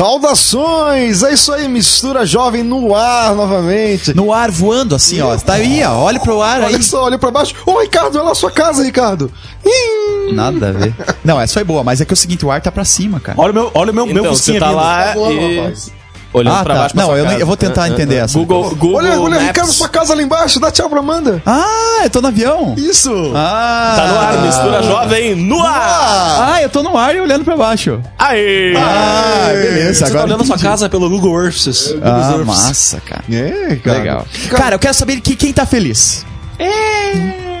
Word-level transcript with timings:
Saudações! 0.00 1.22
É 1.22 1.34
isso 1.34 1.52
aí, 1.52 1.68
mistura 1.68 2.24
jovem 2.24 2.62
no 2.62 2.94
ar 2.94 3.34
novamente. 3.34 4.14
No 4.14 4.32
ar 4.32 4.50
voando 4.50 4.94
assim, 4.94 5.20
ó. 5.20 5.36
Tá 5.36 5.54
aí, 5.54 5.84
ó. 5.84 5.92
Olha 5.94 6.18
pro 6.18 6.40
ar 6.40 6.62
aí. 6.62 6.72
Olha 6.72 6.82
só, 6.82 7.04
olha 7.04 7.18
pra 7.18 7.30
baixo. 7.30 7.54
Ô, 7.66 7.78
Ricardo, 7.78 8.14
olha 8.16 8.24
lá 8.24 8.30
a 8.32 8.34
sua 8.34 8.50
casa, 8.50 8.82
Ricardo. 8.82 9.30
Ih! 9.62 10.32
Nada 10.32 10.70
a 10.70 10.72
ver. 10.72 10.94
Não, 11.22 11.38
essa 11.38 11.52
foi 11.52 11.64
boa, 11.64 11.84
mas 11.84 12.00
é 12.00 12.06
que 12.06 12.14
é 12.14 12.14
o 12.14 12.16
seguinte, 12.16 12.46
o 12.46 12.50
ar 12.50 12.62
tá 12.62 12.72
pra 12.72 12.82
cima, 12.82 13.20
cara. 13.20 13.38
Olha 13.38 13.50
o 13.50 13.54
meu, 13.54 13.70
olha 13.74 13.92
o 13.92 13.94
meu, 13.94 14.06
meu 14.06 14.16
Então, 14.22 14.34
focinho 14.34 14.54
você 14.54 14.60
tá 14.60 14.68
vindo. 14.68 14.76
lá 14.76 15.12
bom, 15.12 15.32
e... 15.32 15.56
rapaz. 15.58 15.92
Olhando 16.32 16.54
Ah, 16.58 16.62
pra 16.62 16.74
tá. 16.74 16.80
baixo 16.82 16.94
pra 16.94 17.04
Não, 17.04 17.16
eu 17.16 17.24
nem- 17.26 17.38
eu 17.40 17.46
vou 17.46 17.56
tentar 17.56 17.82
Ah, 17.82 17.84
ah, 17.84 17.88
entender 17.88 18.20
ah. 18.20 18.24
essa. 18.24 18.38
Google, 18.38 18.70
Google 18.76 18.94
Olha, 18.98 19.20
olha, 19.20 19.34
Maps. 19.34 19.46
Ricardo, 19.48 19.72
sua 19.72 19.88
casa 19.88 20.12
ali 20.12 20.22
embaixo. 20.22 20.60
Dá 20.60 20.70
tchau 20.70 20.88
pra 20.88 21.00
Amanda. 21.00 21.42
Ah, 21.44 22.00
eu 22.04 22.10
tô 22.10 22.20
no 22.20 22.28
avião. 22.28 22.74
Isso. 22.78 23.10
Ah. 23.34 23.94
Tá 23.96 24.06
no 24.06 24.18
ar, 24.18 24.46
mistura 24.46 24.82
jovem 24.84 25.34
no 25.34 25.60
ar! 25.60 26.52
Ah, 26.54 26.62
eu 26.62 26.68
tô 26.70 26.82
no 26.84 26.96
ar 26.96 27.16
e 27.16 27.20
olhando 27.20 27.44
pra 27.44 27.56
baixo. 27.56 28.00
Aê! 28.16 28.74
Ah, 28.76 29.48
beleza. 29.52 29.94
Você 29.94 30.00
tá 30.04 30.06
Agora 30.10 30.24
olhando 30.26 30.42
a 30.42 30.46
sua 30.46 30.58
casa 30.58 30.88
pelo 30.88 31.10
Google 31.10 31.42
Earth. 31.44 31.66
Ah, 32.02 32.38
massa, 32.44 33.00
cara. 33.04 33.24
É, 33.30 33.76
cara. 33.82 33.98
Legal. 33.98 34.26
Cara, 34.50 34.74
eu 34.76 34.78
quero 34.78 34.94
saber 34.94 35.20
que 35.20 35.34
quem 35.34 35.52
tá 35.52 35.66
feliz. 35.66 36.24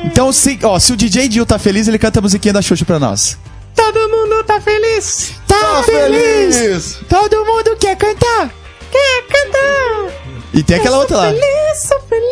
Então, 0.04 0.32
se, 0.32 0.58
ó, 0.62 0.78
se 0.78 0.92
o 0.92 0.96
DJ 0.96 1.28
Dil 1.28 1.44
tá 1.44 1.58
feliz, 1.58 1.88
ele 1.88 1.98
canta 1.98 2.20
a 2.20 2.22
musiquinha 2.22 2.54
da 2.54 2.62
Xuxa 2.62 2.84
pra 2.84 2.98
nós. 2.98 3.36
Todo 3.74 3.98
mundo 4.08 4.44
tá 4.44 4.60
feliz. 4.60 5.32
Tá, 5.46 5.56
Tá 5.56 5.82
feliz. 5.84 6.56
feliz. 6.56 6.98
Todo 7.08 7.44
mundo 7.44 7.76
quer 7.78 7.96
cantar. 7.96 8.50
Quer 8.90 9.22
cantar. 9.28 10.10
E 10.52 10.62
tem 10.62 10.76
aquela 10.78 10.98
outra 10.98 11.16
lá. 11.16 11.26
Feliz, 11.28 11.82
sou 11.86 12.00
feliz. 12.00 12.30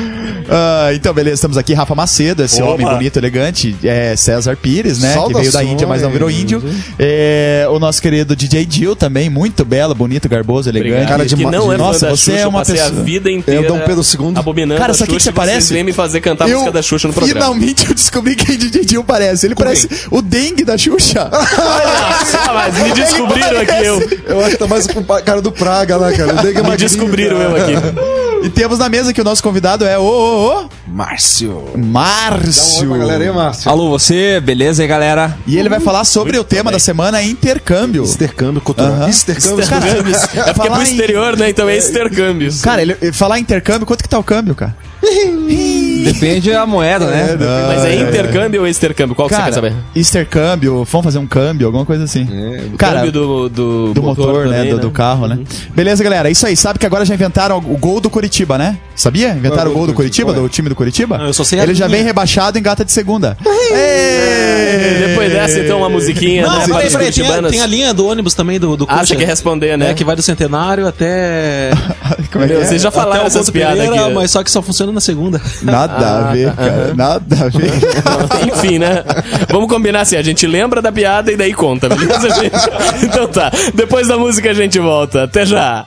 Ah, 0.48 0.90
então, 0.94 1.12
beleza, 1.12 1.34
estamos 1.34 1.56
aqui. 1.58 1.74
Rafa 1.74 1.94
Macedo, 1.94 2.42
esse 2.44 2.62
Opa. 2.62 2.72
homem 2.72 2.86
bonito, 2.86 3.16
elegante. 3.18 3.76
É 3.82 4.14
César 4.16 4.56
Pires, 4.56 4.98
né? 5.00 5.08
Que 5.08 5.14
veio 5.14 5.28
da 5.28 5.42
Saudações. 5.42 5.68
Índia, 5.72 5.86
mas 5.86 6.02
não 6.02 6.10
virou 6.10 6.30
índio. 6.30 6.62
É, 6.98 7.66
o 7.70 7.78
nosso 7.78 8.00
querido 8.00 8.36
DJ 8.36 8.64
Dil 8.64 8.94
também, 8.96 9.28
muito 9.28 9.64
belo, 9.64 9.94
bonito, 9.94 10.28
garboso, 10.28 10.68
elegante. 10.68 10.90
Obrigado. 10.92 11.08
Cara 11.08 11.26
de 11.26 11.36
que 11.36 11.44
não 11.44 11.72
é 11.72 11.76
Nossa, 11.76 12.10
você 12.10 12.32
Xuxa, 12.32 12.42
é 12.42 12.46
uma 12.46 12.60
eu 12.60 12.66
pessoa- 12.66 12.86
a 12.86 12.90
vida 13.02 13.30
inteira 13.30 13.62
Eu, 13.62 13.68
Dom 13.68 13.78
Pedro 13.80 14.02
II. 14.02 14.32
abominando 14.36 14.78
Cara, 14.78 14.94
sabe 14.94 15.10
o 15.12 15.16
que 15.16 15.22
você 15.22 15.30
e 15.30 15.32
parece? 15.32 15.72
vêm 15.72 15.82
me 15.84 15.92
fazer 15.92 16.20
cantar 16.20 16.44
a 16.44 16.48
música 16.48 16.72
da 16.72 16.82
Xuxa 16.82 17.08
no 17.08 17.14
programa. 17.14 17.40
Finalmente 17.40 17.86
eu 17.88 17.94
descobri 17.94 18.34
quem 18.36 18.56
DJ 18.56 18.84
Dil 18.84 19.04
parece. 19.04 19.46
Ele 19.46 19.54
parece 19.54 19.88
o 20.10 20.22
Dengue 20.22 20.64
da 20.64 20.76
Xuxa. 20.78 21.30
Ah, 22.48 22.52
mas 22.54 22.78
me 22.82 22.92
descobriram 22.94 23.60
aqui 23.60 23.84
eu. 23.84 24.00
Eu 24.26 24.40
acho 24.40 24.50
que 24.50 24.56
tá 24.58 24.66
mais 24.66 24.86
com 24.86 25.00
o 25.00 25.04
cara 25.04 25.40
do 25.42 25.50
Praga 25.50 25.96
lá, 25.96 26.12
cara. 26.12 26.32
O 26.32 26.36
Nega 26.36 26.62
Me 26.62 26.68
Magrinho, 26.68 26.76
descobriram 26.78 27.40
eu 27.40 27.56
aqui. 27.56 27.72
e 28.42 28.48
temos 28.50 28.78
na 28.78 28.88
mesa 28.88 29.12
que 29.12 29.20
o 29.20 29.24
nosso 29.24 29.42
convidado 29.42 29.84
é 29.84 29.98
o, 29.98 30.02
o, 30.02 30.60
o 30.66 30.68
Márcio. 30.86 31.64
Um 31.74 31.84
Márcio. 31.84 32.88
pra 32.88 32.98
galera 32.98 33.24
aí, 33.24 33.30
Márcio. 33.32 33.70
Alô, 33.70 33.88
você, 33.90 34.40
beleza 34.40 34.82
aí, 34.82 34.88
galera? 34.88 35.36
E 35.46 35.58
ele 35.58 35.68
vai 35.68 35.80
falar 35.80 36.04
sobre 36.04 36.38
o 36.38 36.44
tema 36.44 36.70
da 36.70 36.78
semana 36.78 37.22
intercâmbio. 37.22 38.04
Intercâmbio 38.04 38.60
cultural. 38.60 38.92
Aham. 38.92 39.08
Intercâmbio 39.10 39.66
Cara, 39.66 39.86
É 39.88 39.94
porque 40.02 40.38
é 40.38 40.42
pro 40.44 40.54
falar 40.54 40.80
em- 40.80 40.90
exterior, 40.90 41.36
né? 41.36 41.50
Então 41.50 41.68
é 41.68 41.78
intercâmbios. 41.78 42.60
Cara, 42.62 42.82
ele, 42.82 42.96
ele 43.00 43.12
falar 43.12 43.38
intercâmbio, 43.38 43.86
quanto 43.86 44.02
que 44.02 44.08
tá 44.08 44.18
o 44.18 44.24
câmbio, 44.24 44.54
cara? 44.54 44.76
Depende 46.04 46.50
da 46.50 46.66
moeda, 46.66 47.06
né? 47.06 47.36
Mas 47.68 47.84
é 47.84 47.96
intercâmbio 47.96 48.60
ou 48.62 48.66
extercâmbio? 48.66 49.14
Qual 49.14 49.28
que 49.28 49.34
você 49.34 49.40
Cara, 49.40 49.50
quer 49.50 49.54
saber? 49.54 49.74
intercâmbio, 49.94 50.84
vamos 50.90 51.04
fazer 51.04 51.18
um 51.18 51.26
câmbio, 51.26 51.66
alguma 51.66 51.84
coisa 51.84 52.04
assim. 52.04 52.26
Cara, 52.76 52.96
câmbio 52.96 53.12
do, 53.12 53.48
do, 53.48 53.94
do 53.94 54.02
motor, 54.02 54.46
né? 54.46 54.58
também, 54.58 54.74
Do, 54.74 54.80
do 54.80 54.90
carro, 54.90 55.26
né? 55.26 55.38
Beleza, 55.74 56.02
galera. 56.02 56.30
Isso 56.30 56.46
aí. 56.46 56.56
Sabe 56.56 56.78
que 56.78 56.86
agora 56.86 57.04
já 57.04 57.14
inventaram 57.14 57.58
o 57.58 57.76
gol 57.76 58.00
do 58.00 58.08
Curitiba, 58.10 58.56
né? 58.58 58.78
Sabia? 58.94 59.30
Inventaram 59.30 59.70
o 59.70 59.74
gol 59.74 59.86
do 59.86 59.94
Curitiba, 59.94 60.32
do 60.32 60.48
time 60.48 60.68
do 60.68 60.74
Curitiba? 60.74 61.18
Não, 61.18 61.26
eu 61.26 61.32
só 61.34 61.44
sei 61.44 61.60
a 61.60 61.62
Ele 61.64 61.74
já 61.74 61.86
vem 61.88 62.02
rebaixado 62.02 62.58
em 62.58 62.62
gata 62.62 62.84
de 62.84 62.92
segunda. 62.92 63.36
Êêêê! 63.44 65.08
Depois 65.08 65.32
dessa, 65.32 65.60
então, 65.60 65.78
uma 65.78 65.88
musiquinha, 65.88 66.46
Não, 66.46 66.58
né? 66.58 66.66
peraí, 66.66 66.90
peraí, 66.90 67.12
tem 67.12 67.50
tem 67.50 67.60
a 67.60 67.66
linha 67.66 67.94
do 67.94 68.06
ônibus 68.06 68.34
também 68.34 68.58
do, 68.58 68.76
do 68.76 68.84
Ah, 68.84 68.98
Coxa. 68.98 69.06
você 69.06 69.16
quer 69.16 69.26
responder, 69.26 69.76
né? 69.76 69.90
É, 69.90 69.94
que 69.94 70.04
vai 70.04 70.16
do 70.16 70.22
Centenário 70.22 70.86
até... 70.86 71.70
Como 72.32 72.44
é 72.44 72.48
que 72.48 72.54
Meu, 72.54 72.62
é? 72.62 72.64
vocês 72.66 72.82
já 72.82 72.90
falaram 72.90 73.24
essas 73.26 73.48
piadas 73.50 73.80
aqui. 73.88 74.14
mas 74.14 74.30
só 74.30 74.42
que 74.42 74.50
só 74.50 74.60
funciona 74.62 74.92
na 74.92 75.00
segunda. 75.00 75.40
Nada 75.62 75.85
a 75.92 76.32
ver, 76.32 76.52
cara. 76.54 76.94
Nada 76.96 77.36
a 77.44 77.48
ver. 77.48 77.72
Enfim, 78.48 78.78
né? 78.78 79.04
Vamos 79.48 79.68
combinar 79.68 80.00
assim, 80.00 80.16
a 80.16 80.22
gente 80.22 80.46
lembra 80.46 80.82
da 80.82 80.92
piada 80.92 81.32
e 81.32 81.36
daí 81.36 81.52
conta, 81.52 81.88
beleza, 81.88 82.30
gente? 82.34 82.56
Então 83.04 83.26
tá, 83.28 83.50
depois 83.74 84.08
da 84.08 84.16
música 84.16 84.50
a 84.50 84.54
gente 84.54 84.78
volta. 84.78 85.24
Até 85.24 85.44
já! 85.46 85.86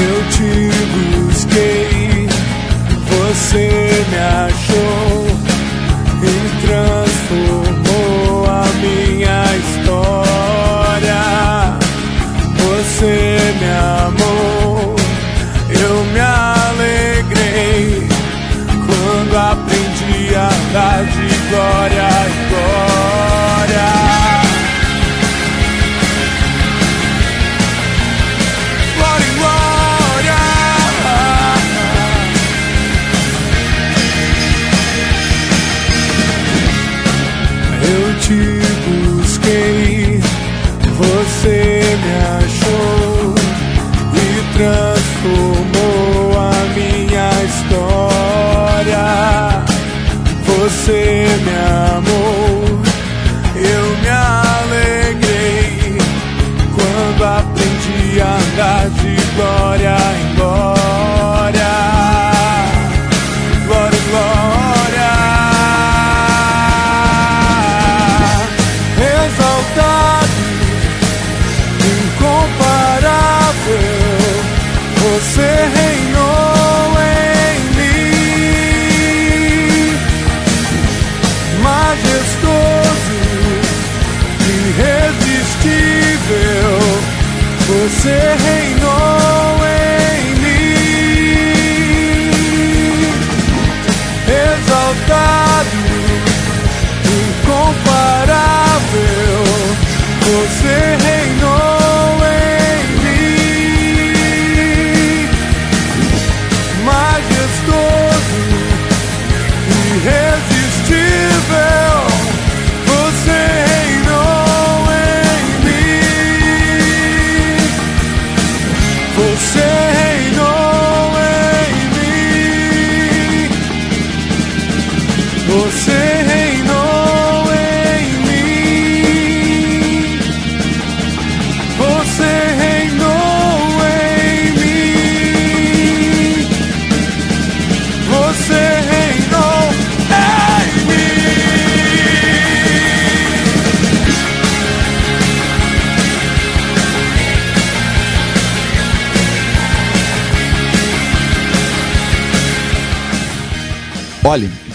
Eu 0.00 0.24
te 0.30 0.70
busquei, 1.16 2.28
você 3.08 3.67
fool. 7.28 7.87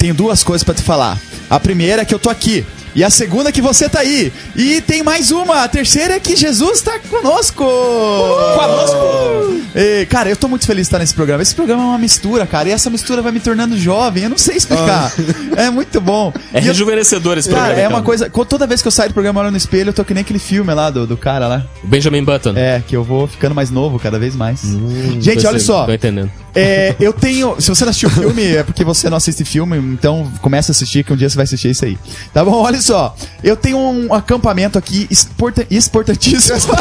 Tenho 0.04 0.14
duas 0.14 0.44
coisas 0.44 0.66
pra 0.66 0.74
te 0.74 0.84
falar. 0.84 1.18
A 1.50 1.58
primeira 1.58 2.02
é 2.02 2.06
que 2.06 2.14
eu 2.14 2.20
tô 2.20 2.30
aqui. 2.30 2.66
E 2.94 3.06
a 3.06 3.10
segunda 3.10 3.48
é 3.48 3.52
que 3.54 3.62
você 3.62 3.88
tá 3.88 4.02
aí. 4.02 4.34
E 4.56 4.82
tem 4.82 5.02
mais 5.02 5.32
uma. 5.32 5.64
A 5.64 5.68
terceira 5.68 6.16
é 6.16 6.20
que 6.20 6.36
Jesus 6.36 6.82
tá 6.82 7.00
conosco. 7.00 7.64
Conosco. 7.64 9.64
E, 9.76 10.06
cara, 10.06 10.30
eu 10.30 10.36
tô 10.38 10.48
muito 10.48 10.66
feliz 10.66 10.84
de 10.84 10.88
estar 10.90 11.00
nesse 11.00 11.14
programa. 11.14 11.42
Esse 11.42 11.56
programa 11.56 11.82
é 11.82 11.86
uma 11.88 11.98
mistura, 11.98 12.46
cara. 12.46 12.70
E 12.70 12.72
essa 12.72 12.90
mistura 12.90 13.22
vai 13.22 13.32
me 13.32 13.40
tornando 13.40 13.78
jovem. 13.78 14.24
Eu 14.26 14.30
não 14.30 14.38
sei 14.38 14.56
explicar. 14.58 15.12
É 15.58 15.70
muito 15.70 16.00
bom. 16.00 16.32
É 16.54 16.60
E 16.60 16.62
eu- 16.62 16.68
rejuvenescedor 16.68 17.38
esse 17.38 17.50
programa. 17.50 17.70
Cara, 17.74 17.82
é 17.82 17.88
uma 17.88 17.98
então. 17.98 18.04
coisa. 18.06 18.30
co- 18.30 18.46
Toda 18.46 18.68
vez 18.68 18.82
que 18.82 18.88
eu 18.88 18.92
saio 18.92 19.10
do 19.10 19.14
programa 19.14 19.40
olhando 19.42 19.54
no 19.54 19.58
espelho, 19.58 19.90
eu 19.90 19.94
tô 19.94 20.06
que 20.06 20.14
nem 20.14 20.22
aquele 20.22 20.40
filme 20.40 20.72
lá 20.74 20.90
do, 20.90 21.08
do 21.08 21.18
cara 21.18 21.48
lá. 21.48 21.66
Benjamin 21.84 22.24
Button. 22.24 22.54
É, 22.56 22.82
que 22.88 22.96
eu 22.96 23.04
vou 23.04 23.28
ficando 23.28 23.56
mais 23.56 23.72
novo 23.72 24.00
cada 24.00 24.20
vez 24.20 24.36
mais. 24.36 24.64
Hum, 24.64 25.18
Gente, 25.20 25.46
olha 25.48 25.60
só. 25.60 25.86
Tô 25.86 25.94
entendendo. 25.94 26.32
É, 26.56 26.96
eu 27.00 27.12
tenho. 27.12 27.60
Se 27.60 27.70
você 27.70 27.84
não 27.84 27.90
assistiu 27.90 28.10
o 28.10 28.12
filme, 28.12 28.56
é 28.56 28.64
porque 28.64 28.84
você 28.84 29.10
não 29.10 29.18
assiste 29.18 29.44
filme, 29.44 29.78
então 29.78 30.32
começa 30.42 30.72
a 30.72 30.74
assistir, 30.74 31.04
que 31.04 31.12
um 31.12 31.16
dia 31.16 31.28
você 31.28 31.36
vai 31.36 31.46
assistir 31.46 31.72
isso 31.72 31.84
aí. 31.86 31.98
Tá 32.32 32.46
bom? 32.46 32.62
Olha 32.62 32.80
só. 32.80 33.16
Eu 33.44 33.56
tenho 33.56 33.78
um 33.78 34.14
acampamento 34.44 34.78
aqui 34.78 35.08
exporta, 35.10 35.66
exportantíssimo. 35.72 36.58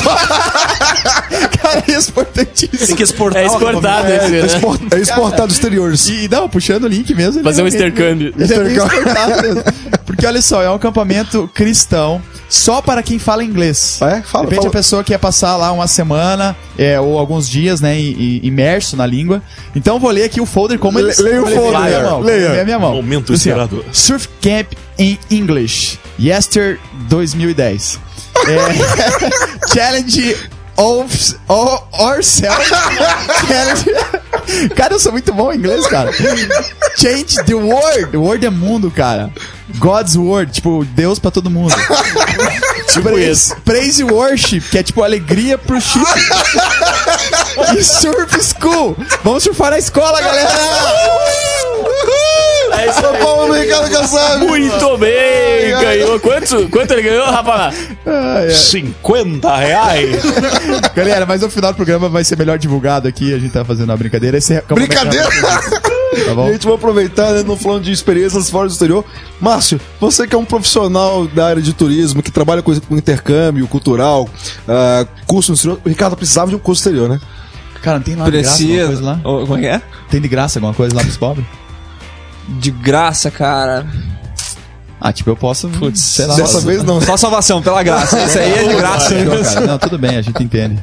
Cara, 1.62 1.85
exportantíssimo. 1.88 2.87
Tem 2.88 2.97
que 2.97 3.03
exportar 3.05 3.43
É 3.43 3.47
exportado 3.47 4.09
esse, 4.09 4.25
É, 4.26 4.29
né? 4.31 4.47
expor- 4.47 4.79
é 4.91 4.99
exportado 4.99 5.47
dos 5.47 5.56
exteriores. 5.56 6.09
E 6.09 6.29
não, 6.29 6.49
puxando 6.49 6.85
o 6.85 6.88
link 6.88 7.14
mesmo. 7.14 7.43
Fazer 7.43 7.62
um 7.62 7.69
intercâmbio. 7.69 8.35
Ele 8.37 8.53
é 8.53 8.59
bem 8.59 8.73
exportado 8.75 9.43
mesmo. 9.43 9.62
Porque 10.05 10.26
olha 10.26 10.43
só, 10.43 10.61
é 10.62 10.69
um 10.70 10.75
acampamento 10.75 11.49
cristão 11.55 12.20
só 12.54 12.82
para 12.82 13.02
quem 13.02 13.19
fala 13.19 13.43
inglês. 13.43 13.99
É? 14.02 14.20
Fala, 14.22 14.44
De 14.44 14.50
repente 14.50 14.56
fala. 14.56 14.69
a 14.69 14.70
pessoa 14.72 15.02
quer 15.02 15.16
passar 15.19 15.56
lá 15.56 15.72
uma 15.72 15.87
semana 15.87 16.54
é, 16.76 17.00
ou 17.00 17.19
alguns 17.19 17.49
dias, 17.49 17.81
né, 17.81 17.99
imerso 17.99 18.94
na 18.94 19.06
língua. 19.06 19.43
Então 19.75 19.96
eu 19.96 20.00
vou 20.00 20.10
ler 20.10 20.25
aqui 20.25 20.38
o 20.38 20.44
folder 20.44 20.78
como 20.78 20.99
Le- 20.99 21.12
ele 21.12 21.22
leia 21.22 21.43
o 21.43 21.46
folder, 21.46 21.81
minha 21.81 22.02
mão, 22.02 22.20
leia. 22.20 22.64
minha 22.64 22.78
mão. 22.78 22.94
Momento 22.96 23.32
Assim, 23.32 23.50
ó, 23.50 23.52
inspirador. 23.54 23.84
Surf 23.90 24.28
Camp 24.43 24.72
in 24.99 25.16
English. 25.31 25.99
Yester 26.20 26.78
2010. 27.08 27.99
É, 28.46 29.69
challenge 29.75 30.37
of, 30.76 31.37
ourselves. 31.49 32.69
Challenge. 33.49 34.69
Cara, 34.75 34.94
eu 34.94 34.99
sou 34.99 35.12
muito 35.12 35.32
bom 35.32 35.52
em 35.52 35.56
inglês, 35.56 35.87
cara. 35.87 36.10
Change 36.96 37.43
the 37.46 37.54
world. 37.54 38.16
O 38.16 38.22
word 38.22 38.44
é 38.44 38.50
mundo, 38.50 38.90
cara. 38.90 39.31
God's 39.78 40.16
word, 40.16 40.52
tipo, 40.52 40.84
Deus 40.84 41.19
pra 41.19 41.30
todo 41.30 41.50
mundo. 41.50 41.74
tipo 42.88 43.02
praise, 43.10 43.54
praise 43.64 44.04
worship, 44.04 44.60
que 44.60 44.78
é 44.78 44.82
tipo 44.82 45.02
alegria 45.02 45.58
pro 45.58 45.80
chip. 45.80 46.04
e 47.76 47.82
surf 47.84 48.42
school. 48.42 48.96
Vamos 49.22 49.42
surfar 49.42 49.70
na 49.70 49.78
escola, 49.78 50.20
galera! 50.20 50.50
É 52.72 52.88
isso 52.88 53.00
São 53.00 53.14
Paulo, 53.16 53.52
Ricardo 53.52 53.90
Kassab. 53.90 54.44
Muito 54.44 54.98
bem! 54.98 55.70
Ganhou. 55.80 56.18
Quanto, 56.18 56.68
quanto 56.68 56.92
ele 56.92 57.02
ganhou, 57.02 57.26
rapaz? 57.26 57.75
50 58.68 59.56
reais. 59.56 60.22
Galera, 60.94 61.26
mas 61.26 61.42
no 61.42 61.50
final 61.50 61.72
do 61.72 61.76
programa 61.76 62.08
vai 62.08 62.25
ser 62.25 62.36
melhor 62.36 62.58
divulgado 62.58 63.06
aqui. 63.06 63.32
A 63.34 63.38
gente 63.38 63.52
tá 63.52 63.64
fazendo 63.64 63.90
uma 63.90 63.96
brincadeira. 63.96 64.38
Esse 64.38 64.54
é- 64.54 64.62
Brincadeira! 64.62 65.28
Tá 66.26 66.35
bom? 66.35 66.47
Gente, 66.53 66.67
vou 66.67 66.75
aproveitar, 66.75 67.32
né, 67.32 67.43
não 67.43 67.56
falando 67.56 67.85
de 67.85 67.93
experiências 67.93 68.50
fora 68.50 68.69
do 68.69 68.73
exterior. 68.73 69.05
Márcio, 69.41 69.81
você 69.99 70.26
que 70.26 70.35
é 70.35 70.38
um 70.38 70.44
profissional 70.44 71.26
da 71.26 71.47
área 71.47 71.62
de 71.62 71.73
turismo, 71.73 72.23
que 72.23 72.31
trabalha 72.31 72.62
com, 72.62 72.79
com 72.81 72.97
intercâmbio 72.97 73.67
cultural, 73.67 74.29
ah, 74.69 75.06
curso 75.26 75.53
no 75.53 75.55
exterior, 75.55 75.81
o 75.85 75.88
Ricardo 75.88 76.17
precisava 76.17 76.50
de 76.50 76.56
um 76.56 76.59
curso 76.59 76.81
exterior, 76.81 77.09
né? 77.09 77.20
Cara, 77.81 77.97
não 77.99 78.05
tem 78.05 78.14
lá 78.14 78.26
de 78.26 78.31
graça 78.31 78.50
alguma 78.50 78.69
Precisa. 78.69 78.87
coisa 78.87 79.03
lá? 79.03 79.20
Como 79.23 79.56
é 79.56 79.61
que 79.61 79.67
é? 79.67 79.82
Tem 80.11 80.20
de 80.20 80.29
graça 80.29 80.59
alguma 80.59 80.75
coisa 80.75 80.94
lá 80.94 81.03
pros 81.03 81.17
pobres? 81.17 81.47
De 82.61 82.70
graça, 82.70 83.31
cara. 83.31 83.87
Ah, 85.00 85.12
tipo, 85.12 85.31
eu 85.31 85.37
posso. 85.37 85.69
Putz, 85.69 86.00
sei 86.00 86.26
lá. 86.26 86.37
Dessa 86.37 86.61
vez 86.61 86.85
não. 86.85 87.00
Só 87.00 87.17
salvação, 87.17 87.61
pela 87.61 87.82
graça. 87.82 88.17
Isso 88.25 88.38
aí 88.38 88.53
é 88.53 88.69
de 88.69 88.75
graça. 88.75 89.14
Não, 89.25 89.43
cara, 89.43 89.61
não, 89.67 89.79
tudo 89.79 89.99
bem, 89.99 90.17
a 90.17 90.23
gente 90.23 90.41
entende. 90.41 90.79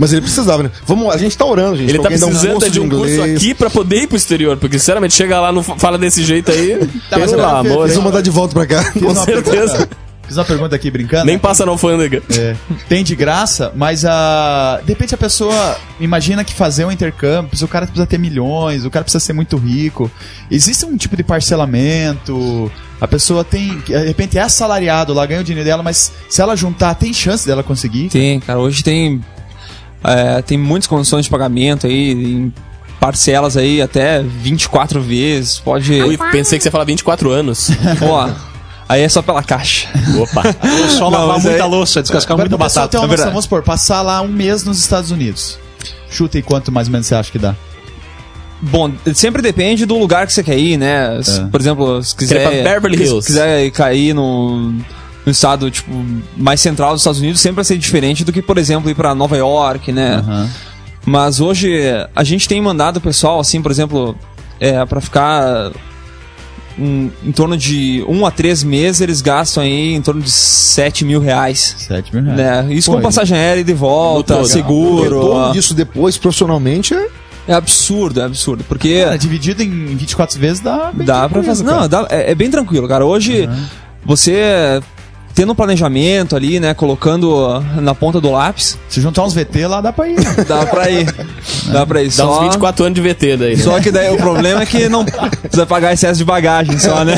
Mas 0.00 0.12
ele 0.12 0.22
precisava, 0.22 0.62
né? 0.62 0.70
Vamos, 0.86 1.14
a 1.14 1.18
gente 1.18 1.36
tá 1.36 1.44
orando, 1.44 1.76
gente. 1.76 1.90
Ele 1.90 1.98
tá 1.98 2.08
precisando 2.08 2.70
de 2.70 2.80
um 2.80 2.88
curso 2.88 3.14
inglês. 3.14 3.36
aqui 3.36 3.54
pra 3.54 3.68
poder 3.68 4.02
ir 4.02 4.06
pro 4.06 4.16
exterior. 4.16 4.56
Porque, 4.56 4.78
sinceramente, 4.78 5.12
chega 5.14 5.38
lá, 5.38 5.52
não 5.52 5.62
fa- 5.62 5.76
fala 5.76 5.98
desse 5.98 6.24
jeito 6.24 6.50
aí. 6.50 6.78
Tá, 7.10 7.18
mas 7.18 7.30
pelo 7.30 7.42
eu- 7.42 7.48
amor. 7.48 7.84
Eles 7.84 7.94
vão 7.96 8.04
mandar 8.04 8.22
de 8.22 8.30
volta 8.30 8.54
pra 8.54 8.66
cá. 8.66 8.82
Fiz 8.92 9.02
Com 9.02 9.14
certeza. 9.14 9.72
pergunta- 9.76 9.88
Fiz 10.26 10.36
uma 10.38 10.44
pergunta 10.44 10.76
aqui 10.76 10.90
brincando. 10.92 11.24
Nem 11.26 11.36
passa 11.36 11.66
na 11.66 11.72
alfândega. 11.72 12.22
É, 12.30 12.54
tem 12.88 13.02
de 13.02 13.16
graça, 13.16 13.72
mas 13.74 14.04
a. 14.04 14.78
De 14.84 14.88
repente 14.92 15.12
a 15.12 15.18
pessoa 15.18 15.76
imagina 15.98 16.44
que 16.44 16.54
fazer 16.54 16.84
um 16.84 16.92
intercâmbio, 16.92 17.50
o 17.60 17.66
cara 17.68 17.84
precisa 17.84 18.06
ter 18.06 18.16
milhões, 18.16 18.84
o 18.84 18.90
cara 18.90 19.02
precisa 19.04 19.18
ser 19.22 19.32
muito 19.32 19.56
rico. 19.56 20.08
Existe 20.48 20.86
um 20.86 20.96
tipo 20.96 21.16
de 21.16 21.24
parcelamento. 21.24 22.70
A 23.00 23.08
pessoa 23.08 23.42
tem. 23.42 23.78
De 23.78 23.96
repente 24.06 24.38
é 24.38 24.42
assalariado 24.42 25.12
lá, 25.12 25.24
ganha 25.26 25.40
o 25.40 25.44
dinheiro 25.44 25.64
dela, 25.68 25.82
mas 25.82 26.12
se 26.28 26.40
ela 26.40 26.54
juntar, 26.54 26.94
tem 26.94 27.12
chance 27.12 27.46
dela 27.46 27.62
conseguir. 27.62 28.08
Tem, 28.08 28.38
cara. 28.40 28.58
Hoje 28.60 28.82
tem. 28.84 29.20
É, 30.04 30.42
tem 30.42 30.56
muitas 30.58 30.86
condições 30.86 31.24
de 31.26 31.30
pagamento 31.30 31.86
aí, 31.86 32.12
em 32.12 32.52
parcelas 32.98 33.56
aí 33.56 33.80
até 33.80 34.22
24 34.22 35.00
vezes. 35.00 35.58
Pode. 35.58 35.92
Ui, 36.02 36.18
pensei 36.32 36.58
que 36.58 36.62
você 36.62 36.68
ia 36.68 36.72
falar 36.72 36.84
24 36.84 37.30
anos. 37.30 37.70
Ó, 38.02 38.30
aí 38.88 39.02
é 39.02 39.08
só 39.08 39.22
pela 39.22 39.42
caixa. 39.42 39.88
Opa. 40.20 40.42
Só 40.90 41.10
Não, 41.10 41.10
lavar 41.10 41.34
mas 41.36 41.44
muita 41.44 41.64
aí- 41.64 41.70
louça, 41.70 42.02
descascar 42.02 42.36
muita 42.36 42.56
batata. 42.56 42.88
ter 42.88 42.96
uma 42.98 43.04
é 43.04 43.06
noção, 43.06 43.08
verdade. 43.08 43.30
vamos 43.30 43.44
supor, 43.44 43.62
passar 43.62 44.02
lá 44.02 44.20
um 44.20 44.28
mês 44.28 44.64
nos 44.64 44.78
Estados 44.78 45.10
Unidos. 45.10 45.58
Chuta 46.10 46.36
aí 46.38 46.42
quanto 46.42 46.70
mais 46.72 46.88
ou 46.88 46.92
menos 46.92 47.06
você 47.06 47.14
acha 47.14 47.30
que 47.30 47.38
dá. 47.38 47.54
Bom, 48.62 48.92
sempre 49.14 49.40
depende 49.40 49.86
do 49.86 49.96
lugar 49.98 50.26
que 50.26 50.32
você 50.34 50.42
quer 50.42 50.58
ir, 50.58 50.76
né? 50.76 51.18
É. 51.18 51.44
Por 51.50 51.58
exemplo, 51.58 52.02
se 52.04 52.14
quiser. 52.14 52.34
Quer 52.46 52.58
ir 52.58 52.62
pra 52.62 52.72
Beverly 52.74 52.96
Hills. 53.02 53.22
Se 53.22 53.26
quiser 53.28 53.70
cair 53.70 54.12
no, 54.12 54.74
no 55.26 55.32
estado, 55.32 55.70
tipo, 55.70 55.90
mais 56.36 56.60
central 56.60 56.92
dos 56.92 57.00
Estados 57.02 57.20
Unidos, 57.20 57.40
sempre 57.40 57.56
vai 57.56 57.64
ser 57.64 57.76
diferente 57.78 58.24
do 58.24 58.32
que, 58.32 58.40
por 58.42 58.56
exemplo, 58.58 58.90
ir 58.90 58.94
pra 58.94 59.14
Nova 59.14 59.36
York, 59.36 59.92
né? 59.92 60.16
Aham. 60.16 60.50
Mas 61.06 61.40
hoje 61.40 61.80
a 62.14 62.22
gente 62.24 62.46
tem 62.48 62.60
mandado 62.60 62.98
o 62.98 63.00
pessoal, 63.00 63.40
assim, 63.40 63.60
por 63.62 63.70
exemplo, 63.70 64.14
é, 64.58 64.84
para 64.84 65.00
ficar 65.00 65.72
um- 66.78 67.10
em 67.24 67.32
torno 67.32 67.56
de 67.56 68.04
um 68.08 68.24
a 68.24 68.30
três 68.30 68.62
meses, 68.62 69.00
eles 69.00 69.20
gastam 69.20 69.62
aí 69.62 69.94
em 69.94 70.00
torno 70.02 70.20
de 70.22 70.30
7 70.30 71.04
mil 71.04 71.20
reais. 71.20 71.74
7 71.78 72.14
mil 72.14 72.24
reais. 72.24 72.38
Né? 72.68 72.74
Isso 72.74 72.90
Pô, 72.90 72.96
com 72.96 73.02
passagem 73.02 73.36
aérea 73.36 73.60
e 73.60 73.64
de 73.64 73.74
volta. 73.74 74.36
O 74.38 74.44
seguro. 74.46 75.02
retorno 75.20 75.52
disso 75.52 75.74
depois, 75.74 76.16
profissionalmente, 76.16 76.94
é... 76.94 77.08
É 77.48 77.54
absurdo, 77.54 78.20
é 78.20 78.24
absurdo. 78.24 78.62
Porque 78.68 79.02
Cara, 79.02 79.18
dividido 79.18 79.62
em 79.62 79.86
24 79.96 80.38
vezes 80.38 80.60
dá. 80.60 80.92
bem 80.92 81.04
dá 81.06 81.28
pra 81.28 81.42
fazer. 81.42 81.64
Não, 81.64 81.88
dá- 81.88 82.06
é, 82.08 82.30
é 82.30 82.34
bem 82.34 82.48
tranquilo, 82.50 82.86
cara. 82.86 83.04
Hoje, 83.04 83.48
você 84.04 84.80
tendo 85.40 85.52
um 85.52 85.54
planejamento 85.54 86.36
ali, 86.36 86.60
né, 86.60 86.74
colocando 86.74 87.64
na 87.80 87.94
ponta 87.94 88.20
do 88.20 88.30
lápis, 88.30 88.76
Se 88.90 89.00
juntar 89.00 89.24
uns 89.24 89.32
VT 89.32 89.66
lá, 89.66 89.80
dá 89.80 89.90
pra 89.90 90.06
ir. 90.06 90.16
dá 90.46 90.66
pra 90.66 90.90
ir. 90.90 91.06
dá 91.72 91.86
pra 91.86 92.02
ir. 92.02 92.08
Dá 92.08 92.12
Só, 92.12 92.40
uns 92.40 92.44
24 92.48 92.84
anos 92.84 92.94
de 92.94 93.00
VT 93.00 93.36
daí, 93.38 93.56
né? 93.56 93.62
só 93.62 93.80
que 93.80 93.90
daí 93.90 94.12
o 94.12 94.18
problema 94.18 94.60
é 94.60 94.66
que 94.66 94.86
não 94.86 95.02
precisa 95.02 95.64
pagar 95.64 95.94
excesso 95.94 96.18
de 96.18 96.26
bagagem 96.26 96.78
só, 96.78 97.06
né? 97.06 97.16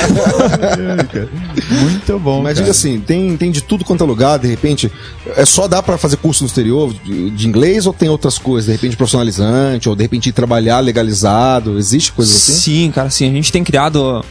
Muito 1.69 2.17
bom. 2.21 2.43
Mas 2.43 2.53
cara. 2.53 2.55
diga 2.55 2.71
assim, 2.71 3.01
tem, 3.01 3.37
tem 3.37 3.51
de 3.51 3.61
tudo 3.61 3.85
quanto 3.85 4.05
é 4.05 4.07
lugar, 4.07 4.39
de 4.39 4.47
repente, 4.47 4.89
é 5.37 5.45
só 5.45 5.67
dá 5.67 5.83
pra 5.83 5.99
fazer 5.99 6.17
curso 6.19 6.45
no 6.45 6.47
exterior 6.47 6.95
de, 7.05 7.29
de 7.31 7.49
inglês 7.49 7.87
ou 7.87 7.93
tem 7.93 8.09
outras 8.09 8.39
coisas? 8.39 8.67
De 8.67 8.73
repente 8.73 8.97
profissionalizante, 8.97 9.89
ou 9.89 9.97
de 9.97 10.03
repente 10.05 10.29
ir 10.29 10.33
trabalhar 10.33 10.79
legalizado, 10.79 11.77
existe 11.77 12.13
coisa 12.13 12.31
assim? 12.33 12.53
Sim, 12.53 12.93
cara, 12.93 13.11
sim. 13.11 13.29
A 13.29 13.33
gente 13.33 13.51
tem 13.51 13.65
criado 13.65 14.25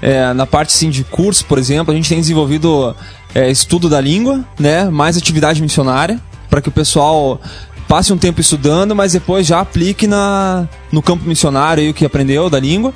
é, 0.00 0.32
na 0.32 0.46
parte 0.46 0.74
assim, 0.74 0.90
de 0.90 1.04
curso, 1.04 1.44
por 1.46 1.58
exemplo, 1.58 1.92
a 1.92 1.96
gente 1.96 2.08
tem 2.08 2.20
desenvolvido 2.20 2.94
é, 3.36 3.50
estudo 3.50 3.86
da 3.86 4.00
língua, 4.00 4.42
né? 4.58 4.88
Mais 4.88 5.14
atividade 5.14 5.60
missionária, 5.60 6.18
para 6.48 6.62
que 6.62 6.70
o 6.70 6.72
pessoal 6.72 7.38
passe 7.86 8.10
um 8.10 8.16
tempo 8.16 8.40
estudando, 8.40 8.96
mas 8.96 9.12
depois 9.12 9.46
já 9.46 9.60
aplique 9.60 10.06
na, 10.06 10.66
no 10.90 11.02
campo 11.02 11.28
missionário 11.28 11.82
aí 11.82 11.90
o 11.90 11.94
que 11.94 12.06
aprendeu 12.06 12.48
da 12.48 12.58
língua. 12.58 12.94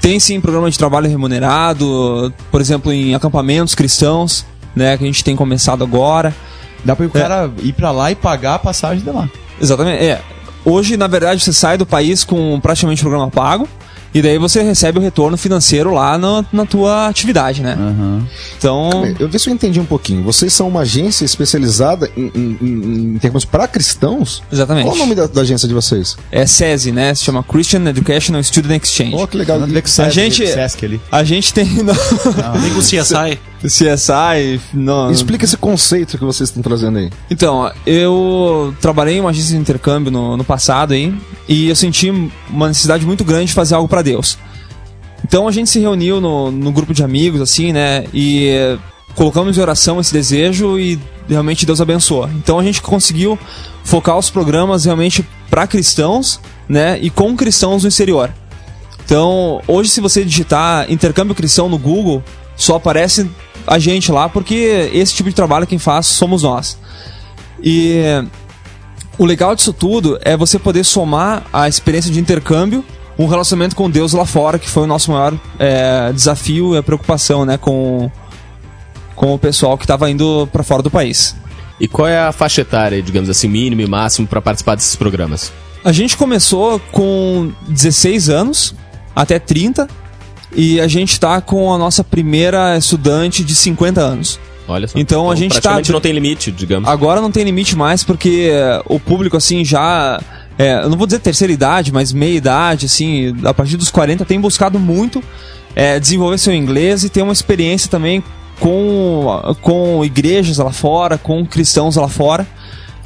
Tem 0.00 0.18
sim 0.18 0.40
programa 0.40 0.70
de 0.70 0.78
trabalho 0.78 1.10
remunerado, 1.10 2.32
por 2.50 2.58
exemplo, 2.58 2.90
em 2.90 3.14
acampamentos 3.14 3.74
cristãos, 3.74 4.46
né? 4.74 4.96
Que 4.96 5.04
a 5.04 5.06
gente 5.06 5.22
tem 5.22 5.36
começado 5.36 5.84
agora. 5.84 6.34
Dá 6.82 6.96
pra 6.96 7.04
o 7.04 7.10
cara 7.10 7.50
ir 7.62 7.74
pra 7.74 7.90
lá 7.90 8.10
e 8.10 8.14
pagar 8.14 8.54
a 8.54 8.58
passagem 8.58 9.04
de 9.04 9.10
lá. 9.10 9.28
Exatamente. 9.60 10.02
É. 10.02 10.22
Hoje, 10.64 10.96
na 10.96 11.06
verdade, 11.06 11.44
você 11.44 11.52
sai 11.52 11.76
do 11.76 11.84
país 11.84 12.24
com 12.24 12.58
praticamente 12.60 13.02
programa 13.02 13.28
pago. 13.28 13.68
E 14.12 14.20
daí 14.20 14.38
você 14.38 14.62
recebe 14.62 14.98
o 14.98 15.02
retorno 15.02 15.36
financeiro 15.36 15.92
lá 15.94 16.18
na, 16.18 16.44
na 16.52 16.66
tua 16.66 17.06
atividade, 17.08 17.62
né? 17.62 17.76
Então, 18.58 18.90
Eu 19.18 19.28
ver 19.28 19.38
se 19.38 19.48
eu 19.48 19.54
entendi 19.54 19.78
um 19.80 19.84
pouquinho. 19.84 20.22
Vocês 20.22 20.52
são 20.52 20.68
uma 20.68 20.80
agência 20.80 21.24
especializada 21.24 22.10
em, 22.16 22.30
em, 22.34 22.58
em, 22.60 23.14
em 23.14 23.18
termos 23.18 23.44
para 23.44 23.66
cristãos? 23.68 24.42
exatamente. 24.52 24.84
Qual 24.86 24.96
o 24.96 24.98
nome 24.98 25.14
da, 25.14 25.26
da 25.26 25.40
agência 25.42 25.66
de 25.68 25.74
vocês? 25.74 26.16
É 26.30 26.44
SESI, 26.46 26.92
né? 26.92 27.14
Se 27.14 27.24
chama 27.24 27.42
Christian 27.42 27.84
Educational 27.88 28.42
Student 28.42 28.82
Exchange. 28.84 29.14
Oh, 29.14 29.26
que 29.26 29.36
legal. 29.36 29.58
Nada 29.60 29.72
a 29.72 30.10
gente- 30.10 30.44
ali. 30.84 31.00
A 31.10 31.24
gente 31.24 31.54
tem 31.54 31.66
no 31.82 31.92
Amigo 32.54 32.80
CSI. 32.80 33.38
CSI. 33.66 34.60
No... 34.72 35.10
Explica 35.10 35.44
esse 35.44 35.56
conceito 35.56 36.16
que 36.18 36.24
vocês 36.24 36.48
estão 36.48 36.62
trazendo 36.62 36.98
aí. 36.98 37.10
Então, 37.30 37.70
eu 37.86 38.74
trabalhei 38.80 39.16
em 39.16 39.20
uma 39.20 39.30
agência 39.30 39.54
de 39.54 39.60
intercâmbio 39.60 40.10
no, 40.10 40.36
no 40.36 40.44
passado 40.44 40.92
aí, 40.92 41.14
e 41.48 41.68
eu 41.68 41.76
senti 41.76 42.10
uma 42.48 42.68
necessidade 42.68 43.04
muito 43.04 43.24
grande 43.24 43.46
de 43.46 43.54
fazer 43.54 43.74
algo 43.74 43.88
para 43.88 44.02
Deus. 44.02 44.38
Então 45.24 45.46
a 45.46 45.52
gente 45.52 45.70
se 45.70 45.78
reuniu 45.78 46.20
no, 46.20 46.50
no 46.50 46.72
grupo 46.72 46.94
de 46.94 47.04
amigos, 47.04 47.40
assim, 47.40 47.72
né? 47.72 48.04
E 48.12 48.78
colocamos 49.14 49.56
em 49.56 49.60
oração 49.60 50.00
esse 50.00 50.12
desejo 50.12 50.78
e 50.78 50.98
realmente 51.28 51.66
Deus 51.66 51.80
abençoou. 51.80 52.28
Então 52.30 52.58
a 52.58 52.64
gente 52.64 52.80
conseguiu 52.80 53.38
focar 53.84 54.16
os 54.18 54.30
programas 54.30 54.84
realmente 54.84 55.26
para 55.48 55.66
cristãos, 55.66 56.40
né? 56.68 56.98
E 57.00 57.10
com 57.10 57.36
cristãos 57.36 57.82
no 57.82 57.88
exterior. 57.88 58.32
Então, 59.04 59.60
hoje 59.66 59.90
se 59.90 60.00
você 60.00 60.24
digitar 60.24 60.90
intercâmbio 60.90 61.34
cristão 61.34 61.68
no 61.68 61.76
Google, 61.76 62.22
só 62.62 62.76
aparece 62.76 63.30
a 63.66 63.78
gente 63.78 64.10
lá, 64.10 64.28
porque 64.28 64.90
esse 64.92 65.14
tipo 65.14 65.28
de 65.28 65.34
trabalho 65.34 65.66
quem 65.66 65.78
faz 65.78 66.06
somos 66.06 66.42
nós. 66.42 66.78
E 67.62 68.02
o 69.18 69.24
legal 69.24 69.54
disso 69.54 69.72
tudo 69.72 70.18
é 70.22 70.36
você 70.36 70.58
poder 70.58 70.84
somar 70.84 71.44
a 71.52 71.68
experiência 71.68 72.10
de 72.10 72.18
intercâmbio 72.18 72.84
um 73.18 73.26
relacionamento 73.26 73.76
com 73.76 73.90
Deus 73.90 74.14
lá 74.14 74.24
fora, 74.24 74.58
que 74.58 74.66
foi 74.66 74.84
o 74.84 74.86
nosso 74.86 75.10
maior 75.10 75.34
é, 75.58 76.10
desafio 76.10 76.74
e 76.74 76.78
a 76.78 76.82
preocupação, 76.82 77.44
né, 77.44 77.58
com, 77.58 78.10
com 79.14 79.34
o 79.34 79.38
pessoal 79.38 79.76
que 79.76 79.84
estava 79.84 80.10
indo 80.10 80.48
para 80.50 80.62
fora 80.62 80.82
do 80.82 80.90
país. 80.90 81.36
E 81.78 81.86
qual 81.86 82.08
é 82.08 82.18
a 82.18 82.32
faixa 82.32 82.62
etária, 82.62 83.02
digamos 83.02 83.28
assim, 83.28 83.46
mínimo 83.46 83.82
e 83.82 83.86
máximo 83.86 84.26
para 84.26 84.40
participar 84.40 84.74
desses 84.74 84.96
programas? 84.96 85.52
A 85.84 85.92
gente 85.92 86.16
começou 86.16 86.80
com 86.92 87.52
16 87.68 88.30
anos 88.30 88.74
até 89.14 89.38
30 89.38 89.86
e 90.54 90.80
a 90.80 90.88
gente 90.88 91.12
está 91.12 91.40
com 91.40 91.72
a 91.72 91.78
nossa 91.78 92.02
primeira 92.02 92.76
estudante 92.76 93.44
de 93.44 93.54
50 93.54 94.00
anos. 94.00 94.38
Olha 94.68 94.86
só. 94.86 94.98
Então, 94.98 95.30
a 95.30 95.34
gente 95.34 95.60
tá- 95.60 95.80
não 95.88 96.00
tem 96.00 96.12
limite, 96.12 96.50
digamos. 96.52 96.88
Agora 96.88 97.20
não 97.20 97.30
tem 97.30 97.42
limite 97.44 97.76
mais 97.76 98.04
porque 98.04 98.50
eh, 98.52 98.82
o 98.86 99.00
público 99.00 99.36
assim 99.36 99.64
já 99.64 100.20
é, 100.60 100.84
eu 100.84 100.90
não 100.90 100.98
vou 100.98 101.06
dizer 101.06 101.20
terceira 101.20 101.50
idade, 101.52 101.90
mas 101.90 102.12
meia 102.12 102.34
idade, 102.36 102.84
assim, 102.86 103.34
a 103.44 103.54
partir 103.54 103.78
dos 103.78 103.90
40 103.90 104.24
tem 104.26 104.38
buscado 104.38 104.78
muito 104.78 105.22
é, 105.74 105.98
desenvolver 105.98 106.36
seu 106.38 106.54
inglês 106.54 107.02
e 107.02 107.08
ter 107.08 107.22
uma 107.22 107.32
experiência 107.32 107.88
também 107.90 108.22
com, 108.58 109.26
com 109.62 110.04
igrejas 110.04 110.58
lá 110.58 110.70
fora, 110.70 111.16
com 111.16 111.44
cristãos 111.46 111.96
lá 111.96 112.08
fora. 112.08 112.46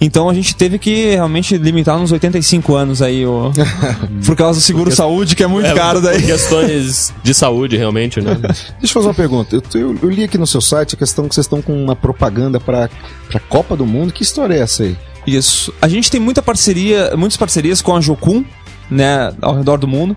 Então 0.04 0.28
a 0.28 0.34
gente 0.34 0.54
teve 0.54 0.78
que 0.78 1.12
realmente 1.12 1.56
limitar 1.56 1.99
nos 1.99 2.12
85 2.12 2.75
anos 2.75 3.00
aí, 3.00 3.25
o, 3.25 3.50
por 4.26 4.37
causa 4.37 4.58
do 4.61 4.62
seguro 4.62 4.94
saúde, 4.94 5.34
que 5.34 5.42
é 5.42 5.46
muito 5.46 5.66
É, 5.66 5.75
caro 5.75 6.00
daí. 6.00 6.20
questões 6.23 7.12
de 7.23 7.32
saúde, 7.32 7.76
realmente, 7.76 8.20
né? 8.20 8.34
Deixa 8.78 8.84
eu 8.84 8.88
fazer 8.88 9.06
uma 9.08 9.14
pergunta. 9.14 9.56
Eu, 9.56 9.62
eu- 9.80 9.99
eu 10.02 10.11
li 10.11 10.23
aqui 10.25 10.37
no 10.37 10.46
seu 10.46 10.61
site 10.61 10.94
a 10.94 10.99
questão 10.99 11.26
que 11.28 11.34
vocês 11.34 11.46
estão 11.46 11.62
com 11.62 11.73
uma 11.82 11.96
propaganda 11.96 12.61
para 12.61 12.90
a 13.34 13.40
Copa 13.40 13.75
do 13.76 13.87
Mundo. 13.87 14.12
Que 14.12 14.23
história 14.23 14.54
é 14.54 14.58
essa 14.61 14.82
aí? 14.82 14.96
Isso. 15.26 15.73
A 15.80 15.88
gente 15.88 16.11
tem 16.11 16.20
muita 16.20 16.42
parceria, 16.42 17.16
muitas 17.16 17.37
parcerias 17.38 17.80
com 17.80 17.96
a 17.96 18.00
Jocum, 18.00 18.44
né, 18.90 19.32
ao 19.40 19.56
redor 19.56 19.78
do 19.78 19.88
mundo. 19.88 20.14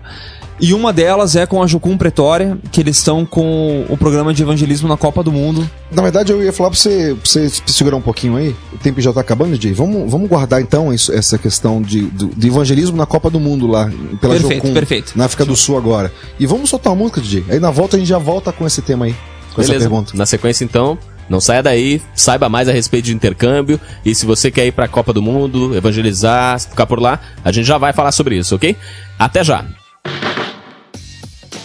E 0.60 0.74
uma 0.74 0.92
delas 0.92 1.36
é 1.36 1.46
com 1.46 1.62
a 1.62 1.66
Jocum 1.68 1.96
Pretória, 1.96 2.58
que 2.72 2.80
eles 2.80 2.96
estão 2.96 3.24
com 3.24 3.86
o 3.88 3.96
programa 3.96 4.34
de 4.34 4.42
evangelismo 4.42 4.88
na 4.88 4.96
Copa 4.96 5.22
do 5.22 5.30
Mundo. 5.30 5.68
Na 5.92 6.02
verdade, 6.02 6.32
eu 6.32 6.42
ia 6.42 6.52
falar 6.52 6.70
pra 6.70 6.78
você, 6.78 7.16
pra 7.20 7.30
você 7.30 7.48
segurar 7.66 7.94
um 7.96 8.00
pouquinho 8.00 8.36
aí. 8.36 8.56
O 8.72 8.78
tempo 8.78 9.00
já 9.00 9.12
tá 9.12 9.20
acabando, 9.20 9.54
Jay. 9.60 9.72
Vamos, 9.72 10.10
vamos 10.10 10.28
guardar 10.28 10.60
então 10.60 10.92
isso- 10.92 11.12
essa 11.12 11.38
questão 11.38 11.80
de, 11.80 12.02
do, 12.02 12.26
de 12.36 12.48
evangelismo 12.48 12.96
na 12.96 13.06
Copa 13.06 13.30
do 13.30 13.38
Mundo 13.38 13.68
lá, 13.68 13.84
pela 14.20 14.34
Perfeito, 14.34 14.62
Jocum, 14.64 14.74
perfeito. 14.74 15.12
na 15.14 15.26
África 15.26 15.44
do 15.44 15.54
Sul 15.54 15.76
agora. 15.76 16.12
E 16.40 16.46
vamos 16.46 16.68
soltar 16.68 16.92
uma 16.92 16.98
música, 16.98 17.20
DJ. 17.20 17.44
Aí 17.50 17.60
na 17.60 17.70
volta 17.70 17.96
a 17.96 17.98
gente 18.00 18.08
já 18.08 18.18
volta 18.18 18.50
com 18.52 18.66
esse 18.66 18.82
tema 18.82 19.04
aí. 19.04 19.14
Com 19.54 19.60
essa 19.60 19.70
Beleza. 19.70 19.88
pergunta. 19.88 20.12
Na 20.16 20.26
sequência, 20.26 20.64
então, 20.64 20.98
não 21.30 21.40
saia 21.40 21.62
daí, 21.62 22.02
saiba 22.16 22.48
mais 22.48 22.68
a 22.68 22.72
respeito 22.72 23.04
de 23.04 23.14
intercâmbio. 23.14 23.80
E 24.04 24.12
se 24.12 24.26
você 24.26 24.50
quer 24.50 24.66
ir 24.66 24.72
pra 24.72 24.88
Copa 24.88 25.12
do 25.12 25.22
Mundo, 25.22 25.76
evangelizar, 25.76 26.58
ficar 26.60 26.86
por 26.86 27.00
lá, 27.00 27.20
a 27.44 27.52
gente 27.52 27.64
já 27.66 27.78
vai 27.78 27.92
falar 27.92 28.10
sobre 28.10 28.36
isso, 28.36 28.56
ok? 28.56 28.76
Até 29.18 29.44
já! 29.44 29.64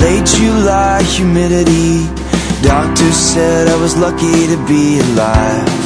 late 0.00 0.26
July 0.26 1.02
humidity. 1.02 2.06
Doctors 2.62 3.16
said 3.16 3.68
I 3.68 3.76
was 3.76 3.96
lucky 3.96 4.46
to 4.52 4.58
be 4.66 5.00
alive. 5.00 5.84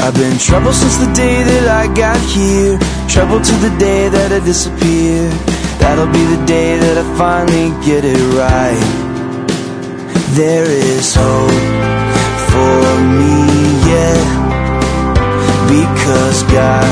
I've 0.00 0.14
been 0.14 0.36
trouble 0.38 0.72
since 0.72 0.96
the 0.98 1.12
day 1.14 1.42
that 1.44 1.68
I 1.68 1.86
got 1.94 2.18
here, 2.34 2.78
trouble 3.08 3.40
to 3.40 3.54
the 3.66 3.70
day 3.78 4.08
that 4.08 4.32
I 4.32 4.40
disappear. 4.44 5.30
That'll 5.78 6.10
be 6.10 6.24
the 6.34 6.44
day 6.44 6.76
that 6.76 6.98
I 6.98 7.04
finally 7.16 7.70
get 7.86 8.04
it 8.04 8.22
right. 8.34 8.82
There 10.34 10.64
is 10.64 11.14
hope 11.14 11.66
for 12.50 12.82
me, 13.20 13.36
yeah, 13.90 14.18
because 15.70 16.42
God 16.50 16.90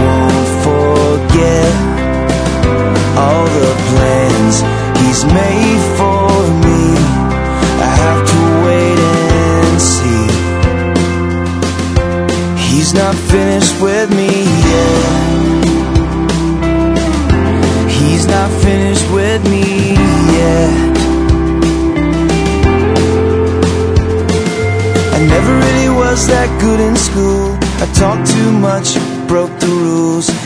won't 0.00 0.48
forget 0.64 1.85
all 3.16 3.44
the 3.46 3.72
plans 3.90 4.56
he's 5.00 5.24
made 5.24 5.82
for 5.98 6.28
me. 6.64 6.80
I 7.88 7.90
have 8.04 8.20
to 8.32 8.40
wait 8.66 8.98
and 9.44 9.80
see. 9.94 10.26
He's 12.68 12.92
not 12.92 13.14
finished 13.14 13.80
with 13.80 14.10
me 14.10 14.30
yet. 14.72 15.26
He's 17.98 18.26
not 18.26 18.50
finished 18.62 19.10
with 19.10 19.42
me 19.50 19.94
yet. 20.38 20.72
I 25.14 25.18
never 25.34 25.52
really 25.64 25.88
was 25.88 26.26
that 26.28 26.48
good 26.60 26.80
in 26.80 26.96
school. 26.96 27.56
I 27.82 27.86
talked 27.94 28.26
too 28.30 28.52
much, 28.52 28.98
broke 29.26 29.58
the 29.58 29.68
rules. 29.68 30.45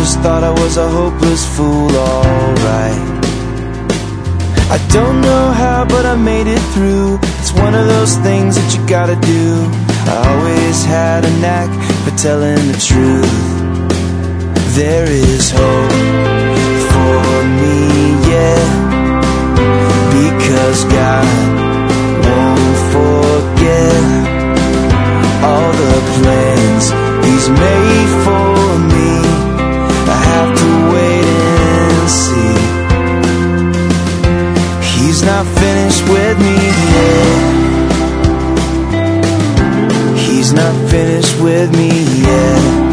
Teachers 0.00 0.16
thought 0.16 0.42
I 0.42 0.50
was 0.62 0.78
a 0.78 0.88
hopeless 0.88 1.44
fool, 1.56 1.94
alright. 1.94 3.04
I 4.72 4.78
don't 4.88 5.20
know 5.20 5.50
how, 5.52 5.84
but 5.84 6.06
I 6.06 6.16
made 6.16 6.46
it 6.46 6.62
through. 6.72 7.18
It's 7.38 7.52
one 7.52 7.74
of 7.74 7.86
those 7.86 8.16
things 8.24 8.56
that 8.56 8.68
you 8.72 8.80
gotta 8.88 9.16
do. 9.20 9.44
I 10.08 10.16
always 10.32 10.84
had 10.84 11.26
a 11.26 11.32
knack 11.42 11.68
for 12.04 12.16
telling 12.16 12.62
the 12.72 12.80
truth. 12.80 13.40
There 14.72 15.04
is 15.04 15.50
hope 15.52 15.92
for 16.92 17.22
me, 17.60 17.76
yeah. 18.32 18.64
Because 20.16 20.80
God 20.96 21.28
won't 22.24 22.78
forget 22.96 24.02
all 25.44 25.70
the 25.82 25.96
plans 26.16 26.84
He's 27.26 27.48
made 27.50 28.10
for 28.24 28.49
He's 35.20 35.28
not 35.28 35.44
finished 35.44 36.08
with 36.08 36.38
me 36.38 36.56
yet. 36.96 37.36
He's 40.16 40.54
not 40.54 40.74
finished 40.90 41.38
with 41.42 41.70
me 41.76 41.90
yet. 42.22 42.89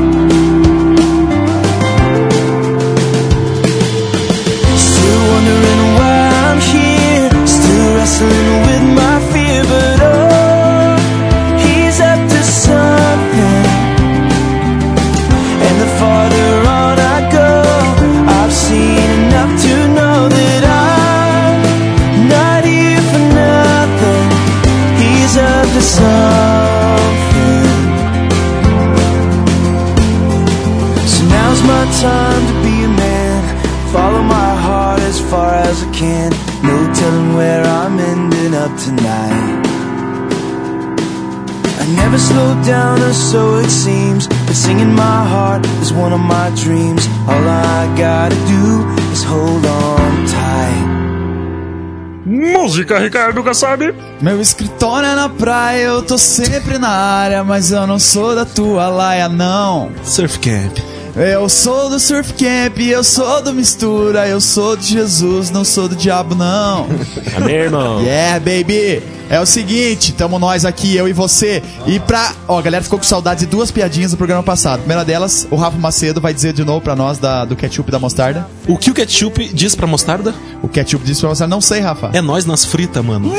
Música, 52.87 52.99
Ricardo 52.99 53.43
Kassab. 53.43 53.93
Meu 54.21 54.39
escritório 54.39 55.09
é 55.09 55.15
na 55.15 55.27
praia, 55.27 55.83
eu 55.83 56.01
tô 56.01 56.17
sempre 56.17 56.77
na 56.77 56.87
área, 56.87 57.43
mas 57.43 57.69
eu 57.71 57.85
não 57.85 57.99
sou 57.99 58.33
da 58.33 58.45
tua 58.45 58.87
laia, 58.87 59.27
não. 59.27 59.91
Surf 60.03 60.39
Camp. 60.39 60.77
Eu 61.13 61.49
sou 61.49 61.89
do 61.89 61.99
Surf 61.99 62.33
Camp, 62.33 62.79
eu 62.79 63.03
sou 63.03 63.41
do 63.41 63.53
Mistura, 63.53 64.25
eu 64.27 64.39
sou 64.39 64.77
de 64.77 64.85
Jesus, 64.85 65.51
não 65.51 65.65
sou 65.65 65.89
do 65.89 65.97
diabo, 65.97 66.33
não. 66.33 66.87
Amém, 67.35 67.55
irmão? 67.55 68.01
Yeah, 68.01 68.39
baby! 68.39 69.16
É 69.29 69.39
o 69.39 69.45
seguinte, 69.45 70.13
tamo 70.13 70.39
nós 70.39 70.65
aqui, 70.65 70.95
eu 70.95 71.07
e 71.07 71.13
você. 71.13 71.61
E 71.85 71.99
pra. 71.99 72.33
Ó, 72.47 72.57
a 72.57 72.61
galera 72.61 72.83
ficou 72.83 72.97
com 72.97 73.05
saudade 73.05 73.41
de 73.41 73.45
duas 73.45 73.71
piadinhas 73.71 74.11
do 74.11 74.17
programa 74.17 74.41
passado. 74.43 74.75
A 74.75 74.79
primeira 74.79 75.03
delas, 75.03 75.47
o 75.51 75.55
Rafa 75.55 75.77
Macedo 75.77 76.21
vai 76.21 76.33
dizer 76.33 76.53
de 76.53 76.63
novo 76.63 76.81
pra 76.81 76.95
nós 76.95 77.17
da, 77.17 77.45
do 77.45 77.55
ketchup 77.55 77.91
da 77.91 77.99
mostarda. 77.99 78.47
O 78.67 78.77
que 78.77 78.89
o 78.89 78.93
ketchup 78.93 79.49
diz 79.53 79.75
pra 79.75 79.87
mostarda? 79.87 80.33
O 80.61 80.67
ketchup 80.67 81.03
disse 81.05 81.21
pra 81.21 81.29
você, 81.29 81.45
não 81.45 81.61
sei, 81.61 81.81
Rafa. 81.81 82.11
É 82.13 82.21
nós 82.21 82.45
nas 82.45 82.65
fritas, 82.65 83.03
mano. 83.03 83.31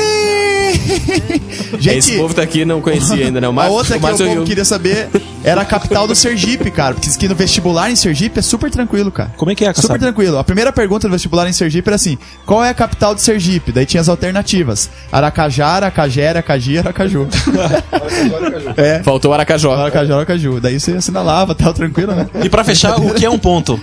Gente, 1.79 1.97
Esse 1.97 2.17
povo 2.17 2.33
tá 2.33 2.41
aqui 2.41 2.65
não 2.65 2.81
conhecia 2.81 3.25
ainda, 3.25 3.39
né? 3.41 3.47
O 3.47 3.51
a 3.51 3.53
Márcio- 3.53 3.73
outra 3.73 3.97
o 3.97 3.99
que 3.99 4.05
o 4.05 4.09
povo 4.17 4.23
Rio. 4.33 4.43
queria 4.43 4.65
saber 4.65 5.09
era 5.43 5.61
a 5.61 5.65
capital 5.65 6.07
do 6.07 6.15
Sergipe, 6.15 6.69
cara. 6.71 6.93
Porque 6.93 7.07
diz 7.07 7.17
que 7.17 7.27
no 7.27 7.35
vestibular 7.35 7.89
em 7.91 7.95
Sergipe 7.95 8.39
é 8.39 8.41
super 8.41 8.69
tranquilo, 8.69 9.11
cara. 9.11 9.31
Como 9.37 9.51
é 9.51 9.55
que 9.55 9.63
é, 9.65 9.69
Super 9.69 9.81
Kassab? 9.81 9.99
tranquilo. 9.99 10.37
A 10.37 10.43
primeira 10.43 10.71
pergunta 10.71 11.07
do 11.07 11.11
vestibular 11.11 11.47
em 11.47 11.53
Sergipe 11.53 11.87
era 11.89 11.95
assim: 11.95 12.17
qual 12.45 12.63
é 12.63 12.69
a 12.69 12.73
capital 12.73 13.15
de 13.15 13.21
Sergipe? 13.21 13.71
Daí 13.71 13.85
tinha 13.85 14.01
as 14.01 14.09
alternativas: 14.09 14.89
Aracajá, 15.11 15.67
Aracajé, 15.67 16.29
Aracagi, 16.29 16.77
Aracaju. 16.79 17.27
é. 18.77 19.01
Faltou 19.03 19.31
o 19.31 19.33
Aracajó. 19.33 19.73
Aracajá, 19.73 20.15
Aracaju. 20.15 20.59
Daí 20.59 20.79
você 20.79 20.91
assinalava, 20.93 21.55
tal, 21.55 21.73
tranquilo, 21.73 22.13
né? 22.13 22.27
E 22.43 22.49
pra 22.49 22.63
fechar, 22.63 22.99
o 22.99 23.13
que 23.13 23.25
é 23.25 23.29
um 23.29 23.39
ponto? 23.39 23.79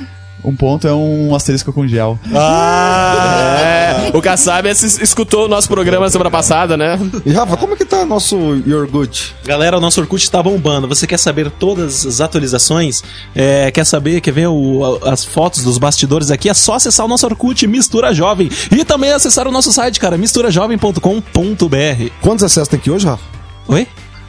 Um 0.46 0.54
ponto 0.54 0.86
é 0.86 0.94
um 0.94 1.34
asterisco 1.34 1.72
com 1.72 1.86
gel. 1.88 2.16
É, 2.32 4.10
o 4.14 4.22
Kassab 4.22 4.68
escutou 4.68 5.46
o 5.46 5.48
nosso 5.48 5.66
programa 5.68 6.08
semana 6.08 6.30
passada, 6.30 6.76
né? 6.76 6.96
E 7.26 7.32
Rafa, 7.32 7.56
como 7.56 7.74
é 7.74 7.76
que 7.76 7.84
tá 7.84 8.04
nosso 8.06 8.36
Your 8.64 8.88
Good? 8.88 9.34
Galera, 9.44 9.76
o 9.76 9.80
nosso 9.80 10.00
Orkut 10.00 10.30
tá 10.30 10.40
bombando. 10.40 10.86
Você 10.86 11.04
quer 11.04 11.18
saber 11.18 11.50
todas 11.50 12.06
as 12.06 12.20
atualizações? 12.20 13.02
É, 13.34 13.72
quer 13.72 13.84
saber, 13.84 14.20
quer 14.20 14.30
ver 14.32 14.46
o- 14.46 15.00
as 15.04 15.24
fotos 15.24 15.64
dos 15.64 15.78
bastidores 15.78 16.30
aqui? 16.30 16.48
É 16.48 16.54
só 16.54 16.74
acessar 16.74 17.04
o 17.04 17.08
nosso 17.08 17.26
Orkut 17.26 17.66
Mistura 17.66 18.14
Jovem. 18.14 18.48
E 18.70 18.84
também 18.84 19.10
acessar 19.12 19.48
o 19.48 19.50
nosso 19.50 19.72
site, 19.72 19.98
cara, 19.98 20.16
misturajovem.com.br. 20.16 22.10
Quantos 22.20 22.44
acessos 22.44 22.68
tem 22.68 22.78
aqui 22.78 22.90
hoje, 22.90 23.04
Rafa? 23.06 23.24
Oi? 23.66 23.86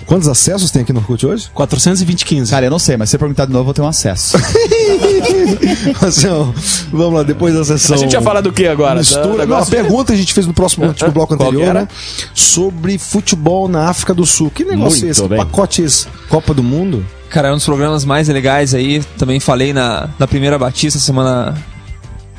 Quantos 0.08 0.28
acessos 0.30 0.72
tem 0.72 0.82
aqui 0.84 0.94
no 0.94 1.00
Orkut 1.02 1.26
hoje? 1.26 1.50
420 1.54 2.24
15. 2.26 2.50
Cara, 2.50 2.66
eu 2.66 2.72
não 2.72 2.80
sei, 2.80 2.96
mas 2.96 3.10
se 3.10 3.12
você 3.12 3.18
perguntar 3.18 3.46
de 3.46 3.52
novo, 3.52 3.62
eu 3.62 3.66
vou 3.66 3.74
ter 3.74 3.82
um 3.82 3.88
acesso. 3.88 4.38
Assim, 6.02 6.28
ó, 6.28 6.48
vamos 6.92 7.14
lá, 7.14 7.24
depois 7.24 7.54
da 7.54 7.64
sessão. 7.64 7.96
A 7.96 8.00
gente 8.00 8.14
ia 8.14 8.22
falar 8.22 8.42
do 8.42 8.52
que 8.52 8.68
agora? 8.68 9.00
Mistura. 9.00 9.46
Tá? 9.46 9.60
A 9.60 9.66
pergunta 9.66 10.06
que 10.08 10.14
a 10.14 10.18
gente 10.18 10.34
fez 10.34 10.46
no 10.48 10.54
próximo 10.54 10.86
último 10.86 11.12
bloco 11.14 11.34
anterior, 11.34 11.74
né? 11.74 11.88
Sobre 12.34 12.98
futebol 12.98 13.68
na 13.68 13.90
África 13.90 14.14
do 14.14 14.26
Sul. 14.26 14.50
Que 14.50 14.64
negócio 14.64 15.00
Muito 15.00 15.08
é 15.08 15.10
esse? 15.10 15.22
Que 15.22 15.28
bem. 15.28 15.38
pacote 15.38 15.82
é 15.82 15.86
esse? 15.86 16.08
Copa 16.30 16.54
do 16.54 16.64
Mundo? 16.64 17.06
Cara, 17.30 17.50
é 17.50 17.52
um 17.52 17.56
dos 17.56 17.66
programas 17.66 18.06
mais 18.06 18.28
legais 18.30 18.74
aí. 18.74 19.04
Também 19.18 19.40
falei 19.40 19.74
na, 19.74 20.10
na 20.18 20.28
primeira 20.28 20.58
Batista 20.58 21.00
semana 21.00 21.56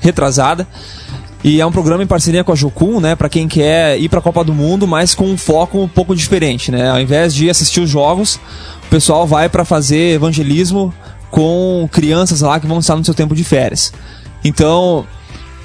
retrasada. 0.00 0.66
E 1.44 1.60
é 1.60 1.66
um 1.66 1.70
programa 1.70 2.02
em 2.02 2.06
parceria 2.06 2.42
com 2.42 2.50
a 2.50 2.54
Jocum, 2.54 3.00
né? 3.00 3.14
Pra 3.14 3.28
quem 3.28 3.46
quer 3.46 3.98
ir 3.98 4.08
pra 4.08 4.20
Copa 4.20 4.42
do 4.42 4.52
Mundo, 4.52 4.88
mas 4.88 5.14
com 5.14 5.24
um 5.24 5.36
foco 5.36 5.78
um 5.78 5.88
pouco 5.88 6.14
diferente, 6.16 6.72
né? 6.72 6.90
Ao 6.90 7.00
invés 7.00 7.32
de 7.32 7.48
assistir 7.48 7.80
os 7.80 7.88
jogos, 7.88 8.40
o 8.86 8.90
pessoal 8.90 9.26
vai 9.26 9.48
pra 9.48 9.64
fazer 9.64 10.14
evangelismo 10.14 10.92
com 11.30 11.88
crianças 11.90 12.40
lá 12.40 12.58
que 12.58 12.66
vão 12.66 12.78
estar 12.78 12.96
no 12.96 13.04
seu 13.04 13.14
tempo 13.14 13.34
de 13.34 13.44
férias. 13.44 13.92
Então, 14.44 15.06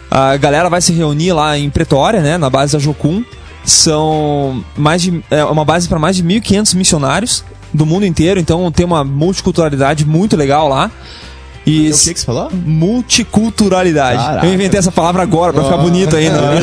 a 0.10 0.38
galera 0.38 0.70
vai 0.70 0.82
se 0.82 0.94
reunir 0.94 1.34
lá 1.34 1.58
em 1.58 1.70
Pretória, 1.70 2.22
né? 2.22 2.38
Na 2.38 2.50
base 2.50 2.74
da 2.74 2.80
Jocum. 2.80 3.24
São 3.66 4.64
mais 4.76 5.02
de, 5.02 5.24
é 5.32 5.44
uma 5.46 5.64
base 5.64 5.88
para 5.88 5.98
mais 5.98 6.16
de 6.16 6.24
1.500 6.24 6.76
missionários 6.76 7.44
do 7.74 7.86
mundo 7.86 8.06
inteiro, 8.06 8.40
então 8.40 8.70
tem 8.72 8.86
uma 8.86 9.04
multiculturalidade 9.04 10.06
muito 10.06 10.36
legal 10.36 10.68
lá. 10.68 10.92
E 11.66 11.90
o 11.92 11.98
que 11.98 12.14
que 12.14 12.20
você 12.20 12.26
falou? 12.26 12.50
multiculturalidade. 12.54 14.18
Caraca. 14.18 14.46
Eu 14.46 14.54
inventei 14.54 14.80
essa 14.80 14.92
palavra 14.92 15.22
agora 15.24 15.54
pra 15.54 15.64
ficar 15.64 15.78
bonito 15.78 16.16
ainda. 16.16 16.42
né? 16.42 16.62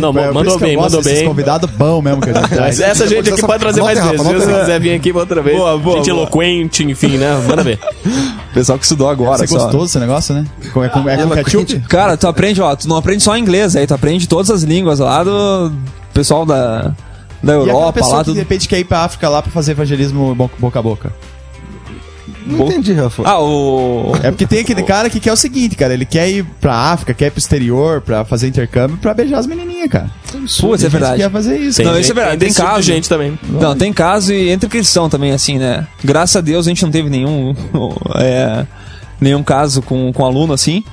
Não, 0.00 0.10
É 0.10 0.32
mandou 0.32 0.42
isso 0.44 0.58
que 0.58 0.64
eu 0.64 0.68
bem, 0.68 0.76
mandou 0.76 1.02
bem. 1.02 1.24
convidado 1.26 1.68
bom 1.68 2.02
mesmo 2.02 2.20
que 2.20 2.30
a 2.30 2.32
gente 2.34 2.48
traz. 2.48 2.78
Mas 2.78 2.80
essa 2.80 3.06
gente 3.06 3.30
aqui 3.30 3.40
pode 3.40 3.60
trazer 3.60 3.82
mais 3.82 3.98
vezes. 4.02 4.20
Se 4.42 4.50
aí. 4.52 4.60
quiser 4.60 4.80
vir 4.80 4.94
aqui 4.94 5.12
outra 5.12 5.40
vez. 5.40 5.56
Boa, 5.56 5.78
boa, 5.78 5.96
gente 5.98 6.10
boa. 6.10 6.22
eloquente, 6.22 6.84
enfim, 6.84 7.16
né? 7.16 7.40
Manda 7.48 7.62
ver. 7.62 7.78
Pessoal 8.52 8.78
que 8.78 8.84
estudou 8.84 9.08
agora. 9.08 9.38
Você 9.38 9.46
só. 9.46 9.58
gostou 9.58 9.82
desse 9.82 9.98
negócio, 9.98 10.34
né? 10.34 10.44
Com, 10.72 10.82
é 10.84 10.88
com, 10.88 11.08
é 11.08 11.16
com 11.16 11.30
ketchup? 11.30 11.80
Cara, 11.88 12.16
tu 12.16 12.26
aprende, 12.26 12.60
ó, 12.60 12.74
tu 12.74 12.88
não 12.88 12.96
aprende 12.96 13.22
só 13.22 13.36
inglês 13.36 13.74
aí, 13.76 13.86
tu 13.86 13.94
aprende 13.94 14.28
todas 14.28 14.50
as 14.50 14.62
línguas 14.62 14.98
lá 15.00 15.22
do 15.24 15.72
pessoal 16.12 16.44
da, 16.46 16.92
da 17.42 17.52
E 17.52 17.56
Europa 17.56 17.94
pessoa 17.94 18.18
lá. 18.18 18.24
que 18.24 18.32
de 18.32 18.38
repente 18.38 18.68
quer 18.68 18.78
ir 18.78 18.84
pra 18.84 19.00
África 19.00 19.28
lá 19.28 19.42
pra 19.42 19.50
fazer 19.50 19.72
evangelismo 19.72 20.34
bo- 20.34 20.50
boca 20.58 20.78
a 20.78 20.82
boca. 20.82 21.12
Não 22.46 22.66
entendi, 22.66 22.92
Rafa. 22.92 23.22
Ah, 23.24 23.40
o. 23.40 24.12
É 24.22 24.30
porque 24.30 24.46
tem 24.46 24.60
aquele 24.60 24.82
cara 24.82 25.08
que 25.08 25.18
quer 25.18 25.32
o 25.32 25.36
seguinte, 25.36 25.76
cara. 25.76 25.94
Ele 25.94 26.04
quer 26.04 26.28
ir 26.28 26.44
pra 26.60 26.74
África, 26.74 27.14
quer 27.14 27.26
ir 27.26 27.30
pro 27.30 27.38
exterior 27.38 28.00
pra 28.00 28.24
fazer 28.24 28.48
intercâmbio 28.48 28.96
pra 28.98 29.14
beijar 29.14 29.38
as 29.38 29.46
menininhas, 29.46 29.88
cara. 29.90 30.10
Putz, 30.30 30.60
é 30.60 30.60
Tem 30.60 30.76
gente 30.78 30.88
verdade. 30.90 31.16
que 31.16 31.22
quer 31.22 31.30
fazer 31.30 31.56
isso. 31.58 31.82
Não, 31.82 31.92
gente- 31.94 32.02
isso 32.02 32.12
é 32.12 32.14
verdade, 32.14 32.38
tem 32.38 32.48
de 32.50 32.54
caso. 32.54 32.82
gente 32.82 33.08
também. 33.08 33.38
Não, 33.48 33.74
tem 33.74 33.92
caso 33.92 34.32
e 34.32 34.50
entre 34.50 34.68
cristão 34.68 35.08
também, 35.08 35.32
assim, 35.32 35.58
né? 35.58 35.86
Graças 36.04 36.36
a 36.36 36.40
Deus 36.40 36.66
a 36.66 36.70
gente 36.70 36.82
não 36.82 36.90
teve 36.90 37.08
nenhum, 37.08 37.54
é, 38.16 38.66
nenhum 39.20 39.42
caso 39.42 39.80
com, 39.80 40.12
com 40.12 40.24
aluno 40.24 40.52
assim. 40.52 40.84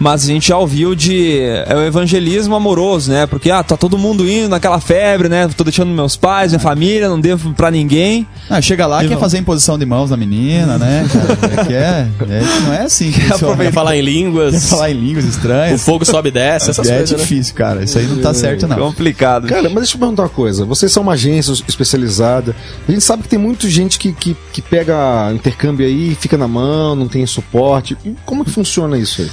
Mas 0.00 0.24
a 0.24 0.26
gente 0.26 0.48
já 0.48 0.56
ouviu 0.56 0.94
de 0.94 1.38
é 1.66 1.74
o 1.76 1.82
evangelismo 1.82 2.54
amoroso, 2.54 3.12
né? 3.12 3.26
Porque, 3.26 3.50
ah, 3.50 3.62
tá 3.62 3.76
todo 3.76 3.98
mundo 3.98 4.26
indo 4.28 4.48
naquela 4.48 4.80
febre, 4.80 5.28
né? 5.28 5.46
Tô 5.54 5.62
deixando 5.62 5.90
meus 5.92 6.16
pais, 6.16 6.52
minha 6.52 6.58
família, 6.58 7.06
não 7.06 7.20
devo 7.20 7.52
pra 7.52 7.70
ninguém. 7.70 8.26
Ah, 8.48 8.62
chega 8.62 8.86
lá, 8.86 9.04
E 9.04 9.08
quer 9.08 9.14
vão. 9.14 9.20
fazer 9.20 9.36
imposição 9.36 9.78
de 9.78 9.84
mãos 9.84 10.08
na 10.10 10.16
menina, 10.16 10.78
né? 10.78 11.06
Cara, 11.12 11.62
é 11.62 11.64
que 11.66 11.74
é, 11.74 12.08
é- 12.34 12.60
não 12.64 12.72
é 12.72 12.82
assim 12.84 13.12
que 13.12 13.20
funciona. 13.20 13.56
Quer 13.62 13.72
falar 13.72 13.94
em 13.94 14.00
línguas, 14.00 14.52
Quer 14.54 14.60
falar 14.70 14.90
em 14.90 14.94
línguas 14.94 15.24
o 15.26 15.28
estranhas. 15.28 15.82
fogo 15.82 16.02
sobe 16.06 16.30
e 16.30 16.32
desce, 16.32 16.70
essas 16.70 16.88
É 16.88 16.96
coisas, 16.96 17.10
né? 17.12 17.18
difícil, 17.18 17.54
cara. 17.54 17.84
Isso 17.84 17.98
aí 17.98 18.06
não 18.06 18.18
tá 18.22 18.32
certo, 18.32 18.66
não. 18.66 18.78
Complicado. 18.78 19.46
Cara, 19.48 19.64
mas 19.64 19.74
deixa 19.74 19.96
eu 19.96 20.00
perguntar 20.00 20.22
uma 20.22 20.28
coisa. 20.30 20.64
Vocês 20.64 20.90
são 20.90 21.02
uma 21.02 21.12
agência 21.12 21.52
especializada. 21.68 22.56
A 22.88 22.90
gente 22.90 23.04
sabe 23.04 23.22
que 23.24 23.28
tem 23.28 23.38
muita 23.38 23.68
gente 23.68 23.98
que, 23.98 24.12
que, 24.12 24.34
que 24.50 24.62
pega 24.62 25.30
intercâmbio 25.34 25.86
aí, 25.86 26.16
fica 26.18 26.38
na 26.38 26.48
mão, 26.48 26.96
não 26.96 27.06
tem 27.06 27.26
suporte. 27.26 27.96
E 28.02 28.14
Como 28.24 28.46
que 28.46 28.50
funciona 28.50 28.96
isso 28.96 29.20
aí? 29.20 29.30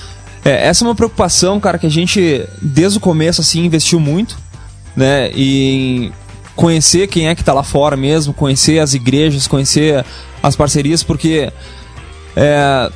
É, 0.47 0.65
essa 0.65 0.85
é 0.85 0.87
uma 0.87 0.95
preocupação, 0.95 1.59
cara, 1.59 1.77
que 1.77 1.85
a 1.85 1.89
gente, 1.89 2.41
desde 2.61 2.99
o 2.99 3.01
começo, 3.01 3.41
assim, 3.41 3.65
investiu 3.65 3.99
muito, 3.99 4.37
né? 4.95 5.29
E 5.35 6.09
conhecer 6.55 7.07
quem 7.09 7.27
é 7.27 7.35
que 7.35 7.43
tá 7.43 7.51
lá 7.51 7.63
fora 7.63 7.97
mesmo, 7.97 8.33
conhecer 8.33 8.79
as 8.79 8.93
igrejas, 8.93 9.45
conhecer 9.45 10.05
as 10.41 10.55
parcerias, 10.55 11.03
porque 11.03 11.51
é, 12.33 12.89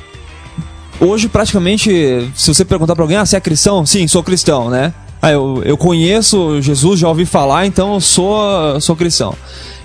hoje, 0.98 1.28
praticamente, 1.28 2.32
se 2.34 2.54
você 2.54 2.64
perguntar 2.64 2.94
pra 2.94 3.04
alguém, 3.04 3.18
ah, 3.18 3.26
você 3.26 3.36
é 3.36 3.40
cristão? 3.40 3.84
Sim, 3.84 4.08
sou 4.08 4.22
cristão, 4.22 4.70
né? 4.70 4.94
Ah, 5.20 5.30
eu, 5.30 5.60
eu 5.62 5.76
conheço 5.76 6.58
Jesus, 6.62 7.00
já 7.00 7.08
ouvi 7.08 7.26
falar, 7.26 7.66
então 7.66 7.92
eu 7.92 8.00
sou, 8.00 8.80
sou 8.80 8.96
cristão. 8.96 9.36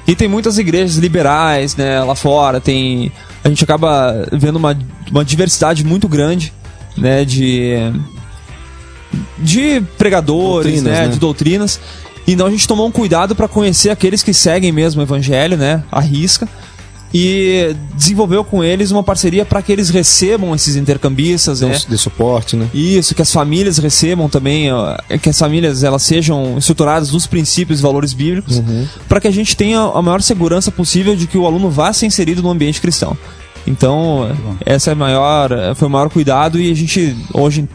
E 0.07 0.15
tem 0.15 0.29
muitas 0.29 0.57
igrejas 0.57 0.95
liberais, 0.95 1.75
né, 1.75 2.01
lá 2.01 2.15
fora, 2.15 2.61
tem... 2.61 3.11
A 3.43 3.49
gente 3.49 3.61
acaba 3.61 4.25
vendo 4.31 4.55
uma, 4.55 4.77
uma 5.11 5.25
diversidade 5.25 5.83
muito 5.83 6.07
grande, 6.07 6.53
né, 6.97 7.23
de... 7.23 7.75
De 9.37 9.81
pregadores, 9.97 10.73
Doutrinas, 10.73 10.99
né, 10.99 11.05
né? 11.05 11.13
de 11.13 11.19
doutrinas. 11.19 11.79
Então 12.27 12.45
a 12.45 12.51
gente 12.51 12.67
tomou 12.67 12.85
um 12.87 12.91
cuidado 12.91 13.35
para 13.35 13.47
conhecer 13.47 13.89
aqueles 13.89 14.21
que 14.21 14.33
seguem 14.33 14.71
mesmo 14.71 14.99
o 14.99 15.03
evangelho, 15.03 15.55
né, 15.55 15.83
à 15.91 16.01
risca. 16.01 16.47
E 17.13 17.73
desenvolveu 17.95 18.43
com 18.43 18.61
eles 18.61 18.91
uma 18.91 19.01
parceria 19.01 19.45
para 19.45 19.61
que 19.61 19.71
eles 19.71 19.89
recebam 19.89 20.53
esses 20.53 20.75
intercambistas, 20.75 21.61
né? 21.61 21.79
De 21.87 21.97
suporte, 21.97 22.57
né? 22.57 22.67
Isso, 22.73 23.15
que 23.15 23.21
as 23.21 23.31
famílias 23.31 23.77
recebam 23.77 24.27
também, 24.27 24.67
que 25.21 25.29
as 25.29 25.39
famílias 25.39 25.85
elas 25.85 26.03
sejam 26.03 26.57
estruturadas 26.57 27.11
nos 27.13 27.25
princípios 27.25 27.79
e 27.79 27.81
valores 27.81 28.11
bíblicos, 28.11 28.61
para 29.07 29.21
que 29.21 29.27
a 29.27 29.31
gente 29.31 29.55
tenha 29.55 29.79
a 29.79 30.01
maior 30.01 30.21
segurança 30.21 30.69
possível 30.69 31.15
de 31.15 31.27
que 31.27 31.37
o 31.37 31.45
aluno 31.45 31.69
vá 31.69 31.93
ser 31.93 32.07
inserido 32.07 32.43
no 32.43 32.49
ambiente 32.49 32.81
cristão. 32.81 33.17
Então, 33.67 34.29
essa 34.65 34.91
é 34.91 34.93
a 34.93 34.95
maior, 34.95 35.49
foi 35.75 35.87
o 35.87 35.91
maior 35.91 36.09
cuidado 36.09 36.59
e 36.59 36.71
a 36.71 36.75
gente 36.75 37.15
hoje 37.33 37.67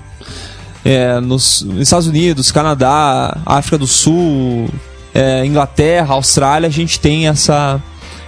é, 0.85 1.21
nos 1.21 1.67
Estados 1.79 2.07
Unidos, 2.07 2.51
Canadá, 2.51 3.39
África 3.45 3.79
do 3.79 3.87
Sul, 3.87 4.69
é, 5.15 5.45
Inglaterra, 5.45 6.15
Austrália, 6.15 6.67
a 6.67 6.73
gente 6.73 6.99
tem 6.99 7.29
essa 7.29 7.81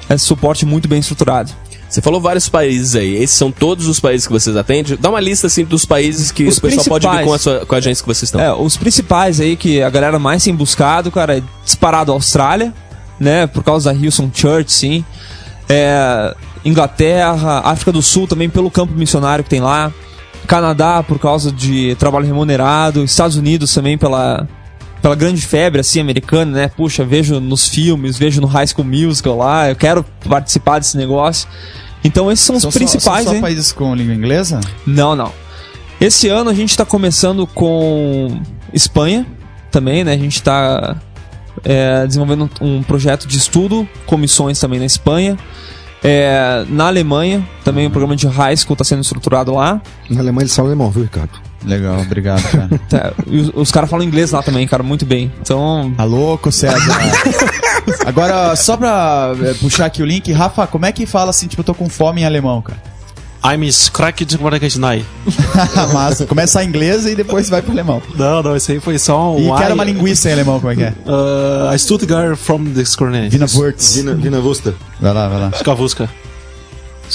esse 0.08 0.24
suporte 0.26 0.66
muito 0.66 0.86
bem 0.86 0.98
estruturado. 0.98 1.50
Você 1.88 2.02
falou 2.02 2.20
vários 2.20 2.48
países 2.48 2.96
aí. 2.96 3.14
Esses 3.14 3.36
são 3.36 3.52
todos 3.52 3.86
os 3.86 4.00
países 4.00 4.26
que 4.26 4.32
vocês 4.32 4.56
atendem? 4.56 4.98
Dá 5.00 5.08
uma 5.08 5.20
lista 5.20 5.46
assim 5.46 5.64
dos 5.64 5.84
países 5.84 6.32
que 6.32 6.44
Os 6.44 6.58
o 6.58 6.60
pessoal 6.60 6.84
pode 6.86 7.08
vir 7.08 7.24
com 7.24 7.32
a, 7.32 7.38
sua, 7.38 7.64
com 7.64 7.74
a 7.74 7.78
agência 7.78 8.02
que 8.02 8.08
vocês 8.08 8.24
estão. 8.24 8.40
É, 8.40 8.52
os 8.52 8.76
principais 8.76 9.40
aí 9.40 9.56
que 9.56 9.80
a 9.80 9.88
galera 9.88 10.18
mais 10.18 10.42
tem 10.42 10.54
buscado, 10.54 11.10
cara, 11.10 11.38
é 11.38 11.42
disparado 11.64 12.10
a 12.10 12.14
Austrália, 12.14 12.74
né? 13.18 13.46
Por 13.46 13.62
causa 13.62 13.92
da 13.92 13.98
Hillsong 13.98 14.30
Church, 14.34 14.72
sim. 14.72 15.04
É, 15.68 16.34
Inglaterra, 16.64 17.60
África 17.64 17.92
do 17.92 18.00
Sul 18.02 18.26
também 18.26 18.48
pelo 18.48 18.70
campo 18.70 18.92
missionário 18.94 19.44
que 19.44 19.50
tem 19.50 19.60
lá. 19.60 19.92
Canadá 20.46 21.02
por 21.02 21.18
causa 21.18 21.50
de 21.52 21.94
trabalho 21.96 22.26
remunerado. 22.26 23.02
Estados 23.04 23.36
Unidos 23.36 23.72
também 23.72 23.96
pela, 23.96 24.46
pela 25.00 25.14
grande 25.14 25.40
febre, 25.42 25.80
assim, 25.80 26.00
americana, 26.00 26.52
né? 26.52 26.68
Puxa, 26.68 27.04
vejo 27.04 27.40
nos 27.40 27.68
filmes, 27.68 28.16
vejo 28.18 28.40
no 28.40 28.46
High 28.46 28.66
School 28.66 28.86
Musical 28.86 29.36
lá, 29.38 29.70
eu 29.70 29.76
quero 29.76 30.04
participar 30.28 30.78
desse 30.78 30.96
negócio. 30.96 31.48
Então 32.02 32.30
esses 32.30 32.44
são 32.44 32.56
os 32.56 32.62
São 32.62 32.70
só- 32.70 32.78
principais, 32.78 33.24
são 33.24 33.32
só 33.32 33.36
hein? 33.36 33.40
países 33.40 33.72
com 33.72 33.94
língua 33.94 34.14
inglesa? 34.14 34.60
Não, 34.86 35.16
não. 35.16 35.32
Esse 36.00 36.28
ano 36.28 36.50
a 36.50 36.54
gente 36.54 36.70
está 36.70 36.84
começando 36.84 37.46
com 37.46 38.38
Espanha 38.72 39.26
também, 39.70 40.04
né? 40.04 40.12
A 40.12 40.18
gente 40.18 40.34
está 40.36 40.96
desenvolvendo 42.06 42.50
um, 42.60 42.76
um 42.78 42.82
projeto 42.82 43.26
de 43.26 43.38
estudo, 43.38 43.88
comissões 44.04 44.58
também 44.60 44.78
na 44.78 44.84
Espanha. 44.84 45.38
É, 46.06 46.66
na 46.68 46.86
Alemanha, 46.86 47.42
também 47.64 47.86
o 47.86 47.90
programa 47.90 48.14
de 48.14 48.26
high 48.26 48.54
school 48.54 48.74
está 48.74 48.84
sendo 48.84 49.00
estruturado 49.00 49.54
lá. 49.54 49.80
Na 50.10 50.20
Alemanha 50.20 50.42
eles 50.42 50.54
falam 50.54 50.70
alemão, 50.70 50.90
viu, 50.90 51.04
Ricardo? 51.04 51.32
Legal, 51.64 51.98
obrigado, 51.98 52.42
cara. 52.42 52.68
Tá, 52.90 53.12
e 53.26 53.38
os, 53.38 53.50
os 53.54 53.72
caras 53.72 53.88
falam 53.88 54.04
inglês 54.04 54.30
lá 54.30 54.42
também, 54.42 54.66
cara, 54.68 54.82
muito 54.82 55.06
bem. 55.06 55.32
Então, 55.40 55.92
Tá 55.96 56.04
louco, 56.04 56.52
César. 56.52 56.94
Agora, 58.06 58.54
só 58.54 58.76
pra 58.76 59.32
é, 59.42 59.54
puxar 59.54 59.86
aqui 59.86 60.02
o 60.02 60.06
link, 60.06 60.30
Rafa, 60.30 60.66
como 60.66 60.84
é 60.84 60.92
que 60.92 61.06
fala 61.06 61.30
assim, 61.30 61.46
tipo, 61.46 61.60
eu 61.60 61.64
tô 61.64 61.74
com 61.74 61.88
fome 61.88 62.20
em 62.20 62.24
alemão, 62.24 62.60
cara? 62.60 62.78
I'm 63.44 63.60
cracked 63.92 64.40
Mordecai. 64.40 64.70
Massa. 65.92 66.24
Começa 66.24 66.64
em 66.64 66.68
inglês 66.68 67.04
e 67.04 67.14
depois 67.14 67.50
vai 67.50 67.60
pro 67.60 67.72
alemão. 67.72 68.00
Não, 68.16 68.42
não, 68.42 68.56
isso 68.56 68.72
aí 68.72 68.80
foi 68.80 68.98
só 68.98 69.36
um. 69.36 69.54
E 69.54 69.58
quero 69.58 69.74
uma 69.74 69.84
linguiça 69.84 70.30
em 70.30 70.32
alemão, 70.32 70.58
como 70.58 70.72
é 70.72 70.76
que 70.76 70.82
é? 70.82 70.94
Uh, 71.04 71.78
Stuttgart 71.78 72.38
from 72.38 72.64
the 72.64 72.82
Scornet. 72.84 73.28
Vina 73.28 73.46
Wurtz. 73.54 73.96
Vina, 73.96 74.14
Vina 74.14 74.40
Vusta. 74.40 74.74
Vai 74.98 75.12
lá, 75.12 75.28
vai 75.28 75.40
lá. 75.40 75.50
Skavuska. 75.54 76.08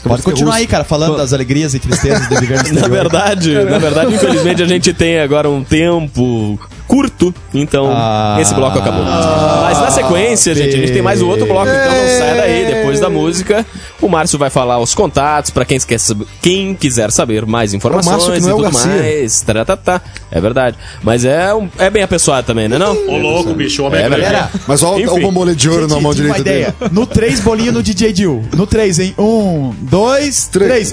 Pode 0.03 0.21
continuar 0.21 0.55
aí, 0.55 0.67
cara, 0.67 0.83
falando 0.83 1.17
das 1.17 1.33
alegrias 1.33 1.73
e 1.73 1.79
tristezas 1.79 2.29
no 2.29 2.79
Na 2.79 2.87
verdade, 2.87 3.53
na 3.65 3.79
verdade, 3.79 4.13
infelizmente 4.13 4.61
a 4.61 4.67
gente 4.67 4.93
tem 4.93 5.19
agora 5.19 5.49
um 5.49 5.63
tempo 5.63 6.59
curto, 6.89 7.31
então 7.53 7.87
Ah. 7.95 8.37
esse 8.41 8.51
bloco 8.55 8.79
acabou. 8.79 9.03
Mas 9.05 9.79
na 9.79 9.91
sequência, 9.91 10.55
gente, 10.55 10.75
a 10.75 10.79
gente 10.79 10.91
tem 10.91 11.01
mais 11.03 11.21
um 11.21 11.29
outro 11.29 11.45
bloco, 11.45 11.67
então 11.69 11.85
não 11.85 12.17
saia 12.17 12.35
daí. 12.35 12.65
Depois 12.65 12.99
da 12.99 13.09
música, 13.11 13.63
o 14.01 14.09
Márcio 14.09 14.39
vai 14.39 14.49
falar 14.49 14.79
os 14.79 14.95
contatos 14.95 15.51
pra 15.51 15.63
quem, 15.65 15.79
quer 15.79 15.99
saber- 15.99 16.25
quem 16.41 16.73
quiser 16.73 17.11
saber 17.11 17.45
mais 17.45 17.75
informações 17.75 18.11
Márcio 18.11 18.33
que 18.33 18.39
não 18.41 18.47
e 18.47 18.51
é 18.51 18.53
o 18.53 18.57
tudo 18.57 18.71
Garcia. 18.73 18.91
mais. 19.03 19.41
Taratata. 19.41 20.01
É 20.31 20.41
verdade. 20.41 20.77
Mas 21.03 21.25
é, 21.25 21.53
um- 21.53 21.69
é 21.77 21.89
bem 21.91 22.01
apessoado 22.01 22.47
também, 22.47 22.67
né 22.67 22.77
não? 22.79 22.93
Ô, 23.07 23.17
louco, 23.17 23.53
bicho, 23.53 23.83
homem 23.83 24.01
É 24.01 24.09
verdade. 24.09 24.49
Mas 24.67 24.81
olha 24.81 25.11
o- 25.11 25.17
o 25.17 25.21
bombolê 25.21 25.53
de 25.53 25.69
ouro 25.69 25.87
na 25.87 25.93
Gente, 25.93 26.03
mão 26.03 26.13
tive 26.15 26.27
uma 26.27 26.37
direita 26.39 26.73
dele. 26.79 26.89
No 26.91 27.05
3, 27.05 27.39
bolinho 27.39 27.71
no 27.71 27.83
DJ 27.83 28.11
Dil. 28.11 28.43
No 28.55 28.65
3, 28.65 28.97
hein? 28.99 29.13
Um, 29.17 29.73
dois, 29.81 30.47
três. 30.47 30.91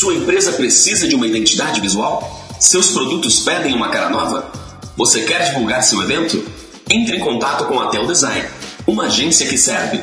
Sua 0.00 0.14
empresa 0.14 0.52
precisa 0.52 1.06
de 1.06 1.14
uma 1.14 1.26
identidade 1.26 1.78
visual? 1.78 2.48
Seus 2.58 2.90
produtos 2.92 3.40
pedem 3.40 3.74
uma 3.74 3.90
cara 3.90 4.08
nova? 4.08 4.50
Você 4.96 5.24
quer 5.24 5.44
divulgar 5.44 5.82
seu 5.82 6.00
evento? 6.00 6.42
Entre 6.88 7.18
em 7.18 7.20
contato 7.20 7.66
com 7.66 7.78
a 7.78 7.90
Tel 7.90 8.06
Design, 8.06 8.48
uma 8.86 9.08
agência 9.08 9.46
que 9.46 9.58
serve. 9.58 10.00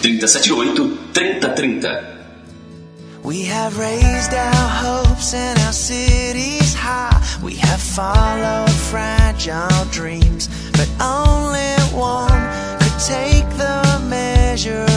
378 0.00 0.98
3030 1.12 2.14
We 3.22 3.44
have 3.44 3.78
raised 3.78 4.32
our 4.32 4.68
hopes 4.82 5.34
and 5.34 5.60
our 5.66 5.74
cities 5.74 6.74
high. 6.74 7.20
We 7.42 7.56
have 7.56 7.82
followed 7.82 8.72
fragile 8.88 9.84
dreams, 9.90 10.48
but 10.72 10.88
only 11.02 11.76
one 11.92 12.32
could 12.78 12.98
take 12.98 13.46
the 13.58 14.00
measure 14.08 14.93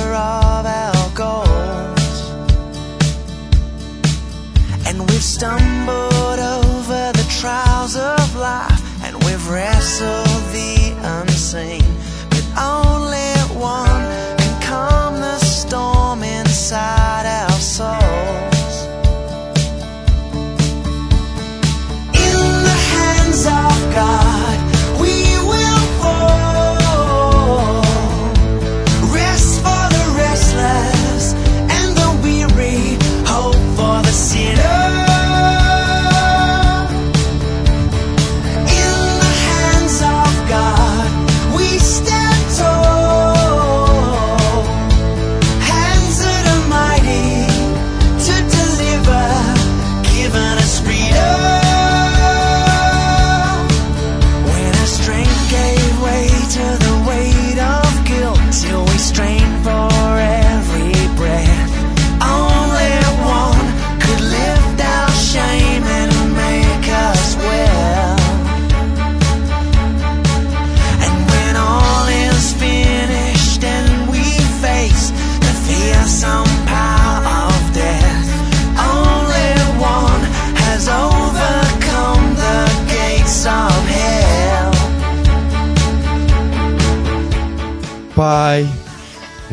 stumbled 5.27 6.39
over 6.39 7.11
the 7.11 7.27
trials 7.29 7.97
of 7.97 8.35
life, 8.37 8.81
and 9.03 9.13
we've 9.25 9.47
wrestled 9.49 10.41
the 10.53 10.95
unseen, 11.19 11.83
but 12.29 12.45
only 12.57 13.35
one 13.59 14.03
can 14.37 14.61
calm 14.61 15.15
the 15.15 15.37
storm 15.39 16.23
inside 16.23 17.25
our 17.25 17.59
souls. 17.59 18.75
In 22.25 22.37
the 22.69 22.79
hands 22.95 23.45
of 23.45 23.93
God, 23.93 24.26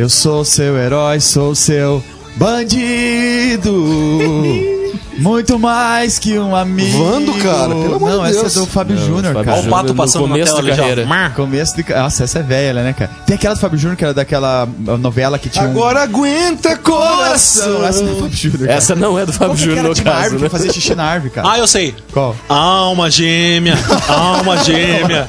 eu 0.05 0.09
sou 0.11 0.45
seu 0.45 0.77
herói, 0.77 1.19
sou 1.19 1.55
seu 1.55 2.03
bandido. 2.37 3.73
Muito 5.19 5.59
mais 5.59 6.19
que 6.19 6.39
um 6.39 6.55
amigo. 6.55 6.99
Vando, 7.05 7.35
cara, 7.35 7.69
pelo 7.69 7.95
amor 7.97 8.11
Não, 8.11 8.23
de 8.25 8.31
essa 8.31 8.41
Deus. 8.43 8.57
é 8.57 8.61
do 8.61 8.67
Fábio 8.67 8.97
Júnior, 8.99 9.33
Fábio 9.35 9.45
cara. 9.45 9.59
Olha 9.59 9.67
o 9.67 9.71
pato 9.71 9.89
No 9.89 9.95
passando 9.95 10.23
na 10.23 10.29
começo 10.35 10.47
tela 10.53 10.63
da 10.63 10.69
ali 10.69 10.77
já. 10.77 10.83
carreira. 10.83 11.07
Mar. 11.07 11.35
Começo 11.35 11.77
de... 11.77 11.95
Nossa, 11.95 12.25
essa 12.25 12.39
é 12.39 12.43
velha, 12.43 12.83
né, 12.83 12.93
cara? 12.93 13.11
Tem 13.27 13.37
aquela 13.37 13.55
do 13.55 13.61
Fábio 13.61 13.79
Júnior, 13.79 13.97
que 13.97 14.05
era 14.05 14.15
daquela 14.15 14.69
novela 14.79 15.39
que 15.39 15.49
tinha 15.49 15.65
um 15.65 15.71
Agora 15.71 16.03
aguenta 16.03 16.77
coração. 16.77 17.87
Essa 17.87 18.03
é 18.03 18.07
do 18.07 18.17
Fábio 18.17 18.37
Júnior, 18.37 18.61
cara. 18.61 18.73
Essa 18.73 18.95
não 18.95 19.19
é 19.19 19.27
do 19.27 19.33
Fábio 19.33 19.57
Júnior 19.57 19.85
no 19.97 20.03
caso, 20.03 20.39
né? 20.39 20.49
fazia 20.49 20.73
xixi 20.73 20.95
na 20.95 21.05
árvore, 21.05 21.31
cara? 21.33 21.49
Ah, 21.51 21.59
eu 21.59 21.67
sei. 21.67 21.95
Qual? 22.13 22.35
Alma 22.49 23.11
gêmea, 23.11 23.77
alma 24.09 24.57
gêmea. 24.65 25.27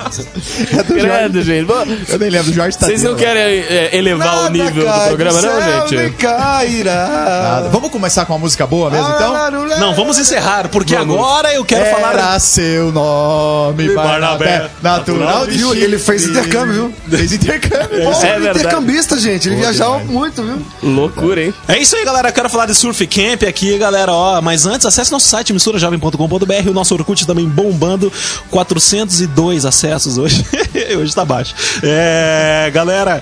Credo, 0.88 1.42
gente. 1.42 1.66
Bom, 1.66 1.84
Eu 2.10 2.20
nem 2.20 2.30
lembro, 2.30 2.52
do 2.52 2.54
Jorge 2.56 2.78
Vocês 2.80 3.04
não 3.04 3.16
querem 3.16 3.42
é, 3.42 3.90
elevar 3.96 4.46
o 4.48 4.50
nível 4.50 4.86
do 4.86 5.08
programa, 5.08 5.42
não, 5.42 5.88
gente? 5.88 6.14
Cairá. 6.18 7.68
Vamos 7.72 7.90
começar 7.92 8.26
com 8.26 8.34
uma 8.34 8.40
música 8.40 8.66
boa 8.68 8.90
mesmo, 8.90 9.08
então? 9.16 9.34
Não, 9.80 9.94
vamos 9.94 10.18
encerrar, 10.18 10.70
porque 10.70 10.96
agora 10.96 11.54
eu 11.54 11.64
quero 11.66 11.86
falar. 11.96 12.14
Era 12.14 12.40
seu 12.40 12.92
nome, 12.92 13.94
Barnabé, 13.94 14.70
natural 14.82 15.48
de. 15.48 15.62
Ele 15.78 15.98
fez 16.00 16.24
intercâmbio, 16.26 16.74
viu? 16.74 16.94
Fez 17.18 17.34
intercâmbio. 17.34 17.90
Pô, 17.90 17.96
É 17.96 18.02
ele 18.02 18.26
é 18.26 18.40
verdade. 18.40 18.60
intercambista, 18.60 19.20
gente. 19.20 19.48
Ele 19.50 19.58
viajava 19.58 20.00
muito, 20.00 20.42
viu? 20.44 20.62
Loucura, 20.84 21.44
hein? 21.44 21.54
É 21.68 21.78
isso 21.78 21.96
aí, 21.96 22.06
galera. 22.06 22.30
Eu 22.30 22.34
quero 22.34 22.50
falar 22.50 22.66
de 22.66 22.76
Surf 22.76 23.06
Camp 23.08 23.44
aqui, 23.48 23.78
galera. 23.78 24.12
Ó, 24.12 24.42
mas 24.42 24.66
antes, 24.66 24.86
acesse 24.86 25.12
nosso 25.12 25.28
site 25.28 25.52
misturajovem.com.br. 25.54 26.70
O 26.70 26.74
nosso 26.74 26.94
Orkut 26.94 27.26
também 27.28 27.48
bombando. 27.48 28.12
402 28.50 29.66
acessos 29.66 30.18
hoje. 30.18 30.46
hoje 30.98 31.14
tá 31.14 31.26
baixo. 31.26 31.54
É, 31.84 32.70
galera. 32.74 33.22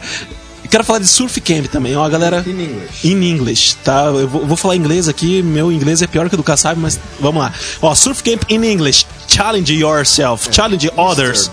Quero 0.74 0.84
falar 0.84 0.98
de 0.98 1.08
Surf 1.08 1.40
Camp 1.40 1.68
também, 1.68 1.96
ó, 1.96 2.10
galera. 2.10 2.44
In 2.48 2.60
English. 2.60 3.08
In 3.08 3.22
English, 3.22 3.76
tá? 3.84 4.06
Eu 4.06 4.28
vou, 4.28 4.44
vou 4.44 4.58
falar 4.58 4.76
inglês 4.76 5.08
aqui, 5.08 5.44
meu 5.44 5.72
inglês 5.72 6.02
é 6.02 6.08
pior 6.08 6.28
que 6.30 6.34
o 6.34 6.38
do 6.38 6.44
Kassab, 6.44 6.80
mas 6.82 7.00
vamos 7.20 7.44
lá. 7.44 7.54
Ó, 7.80 7.94
Surf 7.94 8.24
Camp 8.24 8.42
in 8.50 8.66
English. 8.66 9.06
Challenge 9.28 9.72
yourself, 9.72 10.52
challenge 10.52 10.90
others. 10.98 11.52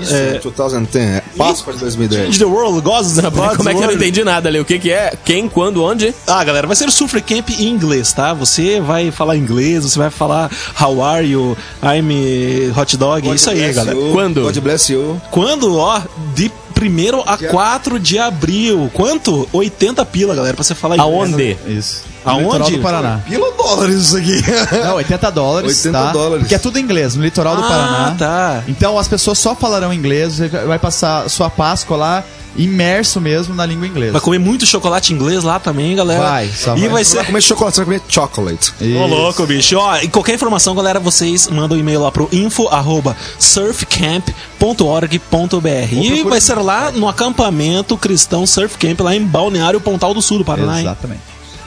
Isso, 0.00 0.50
2010. 0.50 1.22
Páscoa 1.38 1.74
de 1.74 1.78
2010. 1.78 2.22
Change 2.24 2.38
the 2.40 2.44
world, 2.44 2.80
God's, 2.80 3.20
God's 3.20 3.56
Como 3.56 3.68
é 3.68 3.74
que 3.74 3.80
eu 3.80 3.86
não 3.86 3.94
entendi 3.94 4.24
nada 4.24 4.48
ali? 4.48 4.58
O 4.58 4.64
que 4.64 4.80
que 4.80 4.90
é? 4.90 5.16
Quem, 5.24 5.48
quando, 5.48 5.84
onde? 5.84 6.12
Ah, 6.26 6.42
galera, 6.42 6.66
vai 6.66 6.74
ser 6.74 6.88
o 6.88 6.90
Surfer 6.90 7.22
Camp 7.22 7.50
em 7.50 7.68
inglês, 7.68 8.12
tá? 8.12 8.34
Você 8.34 8.80
vai 8.80 9.12
falar 9.12 9.36
inglês, 9.36 9.84
você 9.84 9.96
vai 9.96 10.10
falar 10.10 10.50
How 10.80 11.00
are 11.00 11.24
you? 11.24 11.56
I'm 11.80 12.10
eh, 12.10 12.72
hot 12.76 12.96
dog. 12.96 13.28
é 13.28 13.32
isso 13.32 13.48
aí, 13.48 13.72
galera. 13.72 13.96
Quando? 14.10 14.42
God 14.42 14.58
bless 14.58 14.92
you. 14.92 15.22
Quando, 15.30 15.76
ó, 15.76 16.02
de 16.34 16.50
1 16.88 17.22
a 17.26 17.36
4 17.36 17.98
de 17.98 18.18
abril. 18.18 18.90
Quanto? 18.92 19.48
80 19.52 20.04
pila, 20.06 20.34
galera, 20.34 20.54
pra 20.54 20.64
você 20.64 20.74
falar 20.74 20.96
inglês. 20.96 21.56
Aonde? 21.66 21.78
Isso. 21.78 22.02
No 22.24 22.38
litoral 22.38 22.60
Aonde? 22.62 22.76
do 22.76 22.82
Paraná. 22.82 23.20
Pila 23.26 23.52
dólares 23.52 23.96
isso 23.96 24.16
aqui. 24.16 24.42
Não, 24.84 24.94
80 24.96 25.30
dólares, 25.30 25.84
80 25.84 25.98
tá? 26.06 26.12
dólares. 26.12 26.38
Porque 26.40 26.54
é 26.54 26.58
tudo 26.58 26.78
em 26.78 26.82
inglês, 26.82 27.14
no 27.14 27.22
litoral 27.22 27.56
do 27.56 27.62
Ah, 27.62 27.68
Paraná. 27.68 28.14
tá. 28.18 28.62
Então 28.66 28.98
as 28.98 29.06
pessoas 29.08 29.38
só 29.38 29.54
falarão 29.54 29.92
inglês, 29.92 30.34
você 30.34 30.48
vai 30.48 30.78
passar 30.78 31.28
sua 31.28 31.50
Páscoa 31.50 31.96
lá 31.96 32.24
imerso 32.56 33.20
mesmo 33.20 33.54
na 33.54 33.66
língua 33.66 33.86
inglesa. 33.86 34.12
Vai 34.12 34.20
comer 34.20 34.38
muito 34.38 34.66
chocolate 34.66 35.12
inglês 35.12 35.42
lá 35.44 35.58
também, 35.58 35.94
galera. 35.96 36.22
Vai, 36.22 36.48
só 36.48 36.76
E 36.76 36.80
vai. 36.80 36.88
vai 36.88 37.04
Você 37.04 37.16
vai 37.16 37.24
ser. 37.24 37.26
comer 37.26 37.40
chocolate, 37.42 37.74
você 37.76 37.84
vai 37.84 37.98
comer 37.98 38.12
chocolate. 38.12 38.74
Ô, 39.02 39.06
louco, 39.06 39.46
bicho. 39.46 39.76
Ó, 39.76 39.96
e 39.98 40.08
qualquer 40.08 40.34
informação, 40.34 40.74
galera, 40.74 41.00
vocês 41.00 41.48
mandam 41.48 41.76
um 41.76 41.80
e-mail 41.80 42.00
lá 42.02 42.12
pro 42.12 42.28
info 42.32 42.68
arroba 42.68 43.16
surfcamp.org.br. 43.38 45.92
E 45.92 46.22
vai 46.22 46.40
ser 46.40 46.58
lá 46.58 46.90
no 46.90 47.08
acampamento 47.08 47.96
cristão 47.96 48.46
Surf 48.46 48.76
Camp, 48.78 49.00
lá 49.00 49.14
em 49.14 49.24
Balneário 49.24 49.80
Pontal 49.80 50.14
do 50.14 50.22
Sul 50.22 50.38
do 50.38 50.44
Paraná, 50.44 50.80
hein? 50.80 50.86
Exatamente. 50.86 51.20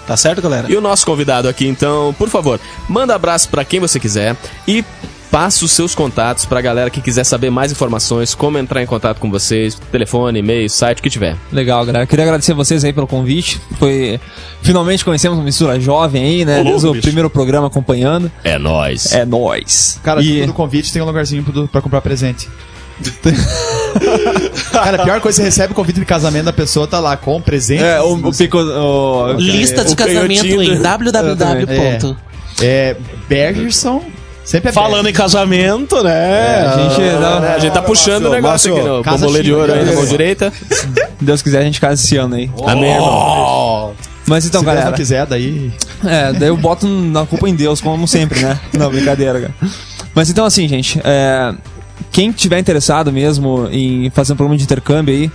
Tá 0.05 0.15
certo, 0.15 0.41
galera? 0.41 0.71
E 0.71 0.75
o 0.75 0.81
nosso 0.81 1.05
convidado 1.05 1.49
aqui, 1.49 1.67
então, 1.67 2.15
por 2.17 2.29
favor, 2.29 2.59
manda 2.87 3.13
abraço 3.13 3.49
pra 3.49 3.65
quem 3.65 3.79
você 3.79 3.99
quiser 3.99 4.37
e 4.65 4.83
passa 5.31 5.65
os 5.65 5.71
seus 5.71 5.93
contatos 5.93 6.45
pra 6.45 6.61
galera 6.61 6.89
que 6.89 7.01
quiser 7.01 7.23
saber 7.23 7.49
mais 7.49 7.71
informações, 7.71 8.33
como 8.33 8.57
entrar 8.57 8.81
em 8.81 8.85
contato 8.85 9.19
com 9.19 9.29
vocês, 9.29 9.75
telefone, 9.91 10.39
e-mail, 10.39 10.69
site, 10.69 10.99
o 10.99 11.03
que 11.03 11.09
tiver. 11.09 11.35
Legal, 11.51 11.85
galera. 11.85 12.05
Queria 12.05 12.25
agradecer 12.25 12.53
vocês 12.53 12.83
aí 12.83 12.93
pelo 12.93 13.07
convite. 13.07 13.59
Foi. 13.77 14.19
Finalmente 14.61 15.03
conhecemos 15.05 15.37
uma 15.37 15.45
mistura 15.45 15.79
jovem 15.79 16.23
aí, 16.23 16.45
né? 16.45 16.57
Louco, 16.57 16.71
Desde 16.71 16.87
o 16.87 17.01
primeiro 17.01 17.29
programa 17.29 17.67
acompanhando. 17.67 18.31
É 18.43 18.57
nóis. 18.57 19.13
É 19.13 19.25
nóis. 19.25 19.99
Cara, 20.03 20.21
e... 20.21 20.45
do 20.45 20.53
convite 20.53 20.91
tem 20.91 21.01
um 21.01 21.05
lugarzinho 21.05 21.43
pro- 21.43 21.67
pra 21.67 21.81
comprar 21.81 22.01
presente. 22.01 22.47
Cara, 24.71 25.01
a 25.01 25.05
pior 25.05 25.21
coisa, 25.21 25.37
você 25.37 25.43
recebe 25.43 25.73
o 25.73 25.75
convite 25.75 25.99
de 25.99 26.05
casamento 26.05 26.45
da 26.45 26.53
pessoa, 26.53 26.87
tá 26.87 26.99
lá 26.99 27.15
com 27.15 27.39
presente. 27.41 27.83
É, 27.83 28.01
o, 28.01 28.13
o 28.15 28.33
pico. 28.35 28.57
O, 28.57 29.33
Lista 29.33 29.83
de 29.85 29.93
o 29.93 29.95
casamento 29.95 30.41
canhotinho 30.41 30.63
em 30.63 30.81
www. 30.81 32.15
É, 32.61 32.95
Bergerson. 33.29 34.03
Sempre 34.47 34.69
é 34.69 34.71
Falando 34.71 35.09
em 35.09 35.13
casamento, 35.13 36.01
né? 36.01 36.65
a 36.65 36.77
gente. 36.77 37.01
não, 37.19 37.37
A 37.43 37.59
gente 37.59 37.73
tá 37.73 37.81
puxando 37.81 38.27
o 38.27 38.31
negócio 38.31 38.73
Márcio, 38.73 38.99
aqui 38.99 39.09
no 39.09 39.17
bombolê 39.17 39.43
de 39.43 39.53
ouro 39.53 39.73
aí 39.73 39.83
na 39.83 39.91
mão 39.91 40.05
direita. 40.05 40.53
Se 40.71 40.87
Deus 41.19 41.41
quiser, 41.41 41.59
a 41.59 41.63
gente 41.63 41.81
casa 41.81 42.01
esse 42.01 42.15
ano 42.15 42.35
aí. 42.35 42.49
Amém, 42.65 42.93
irmão. 42.93 43.93
Mas 44.25 44.45
então, 44.45 44.61
Se 44.61 44.65
Deus 44.65 44.75
galera. 44.75 44.89
não 44.89 44.97
quiser, 44.97 45.25
daí. 45.25 45.69
É, 46.05 46.31
daí 46.31 46.47
eu 46.47 46.55
boto 46.55 46.87
na 46.87 47.25
culpa 47.25 47.49
em 47.49 47.55
Deus, 47.55 47.81
como 47.81 48.07
sempre, 48.07 48.39
né? 48.39 48.57
Não, 48.71 48.89
brincadeira, 48.89 49.41
cara. 49.41 49.53
Mas 50.15 50.29
então, 50.29 50.45
assim, 50.45 50.65
gente, 50.65 50.97
é, 51.03 51.53
quem 52.09 52.31
tiver 52.31 52.57
interessado 52.57 53.11
mesmo 53.11 53.67
em 53.69 54.09
fazer 54.11 54.31
um 54.31 54.37
programa 54.37 54.57
de 54.57 54.63
intercâmbio 54.63 55.13
aí, 55.13 55.31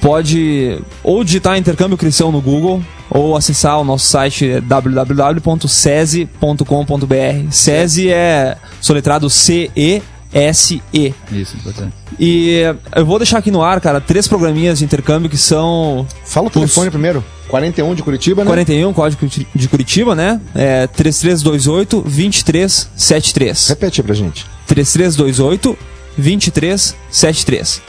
pode 0.00 0.78
ou 1.02 1.24
digitar 1.24 1.58
intercâmbio 1.58 1.96
cristão 1.98 2.30
no 2.30 2.40
Google, 2.40 2.80
ou 3.10 3.36
acessar 3.36 3.80
o 3.80 3.84
nosso 3.84 4.06
site 4.06 4.60
www.cese.com.br. 4.60 7.50
SESI 7.50 8.10
é 8.10 8.56
soletrado 8.80 9.30
C-E-S-E. 9.30 11.14
Isso, 11.30 11.56
importante. 11.56 11.92
E 12.18 12.62
eu 12.94 13.06
vou 13.06 13.18
deixar 13.18 13.38
aqui 13.38 13.50
no 13.50 13.62
ar, 13.62 13.80
cara, 13.80 14.00
três 14.00 14.28
programinhas 14.28 14.78
de 14.78 14.84
intercâmbio 14.84 15.28
que 15.28 15.36
são 15.36 16.06
Fala 16.24 16.48
o 16.48 16.50
telefone 16.50 16.90
primeiro. 16.90 17.24
41 17.48 17.94
de 17.94 18.02
Curitiba, 18.02 18.42
né? 18.42 18.48
41, 18.48 18.92
código 18.92 19.26
de 19.54 19.68
Curitiba, 19.68 20.14
né? 20.14 20.40
É 20.54 20.86
3328 20.88 22.00
2373. 22.00 23.68
Repete 23.68 24.00
aí 24.00 24.04
pra 24.04 24.14
gente. 24.14 24.46
3328 24.66 25.78
2373. 26.16 27.82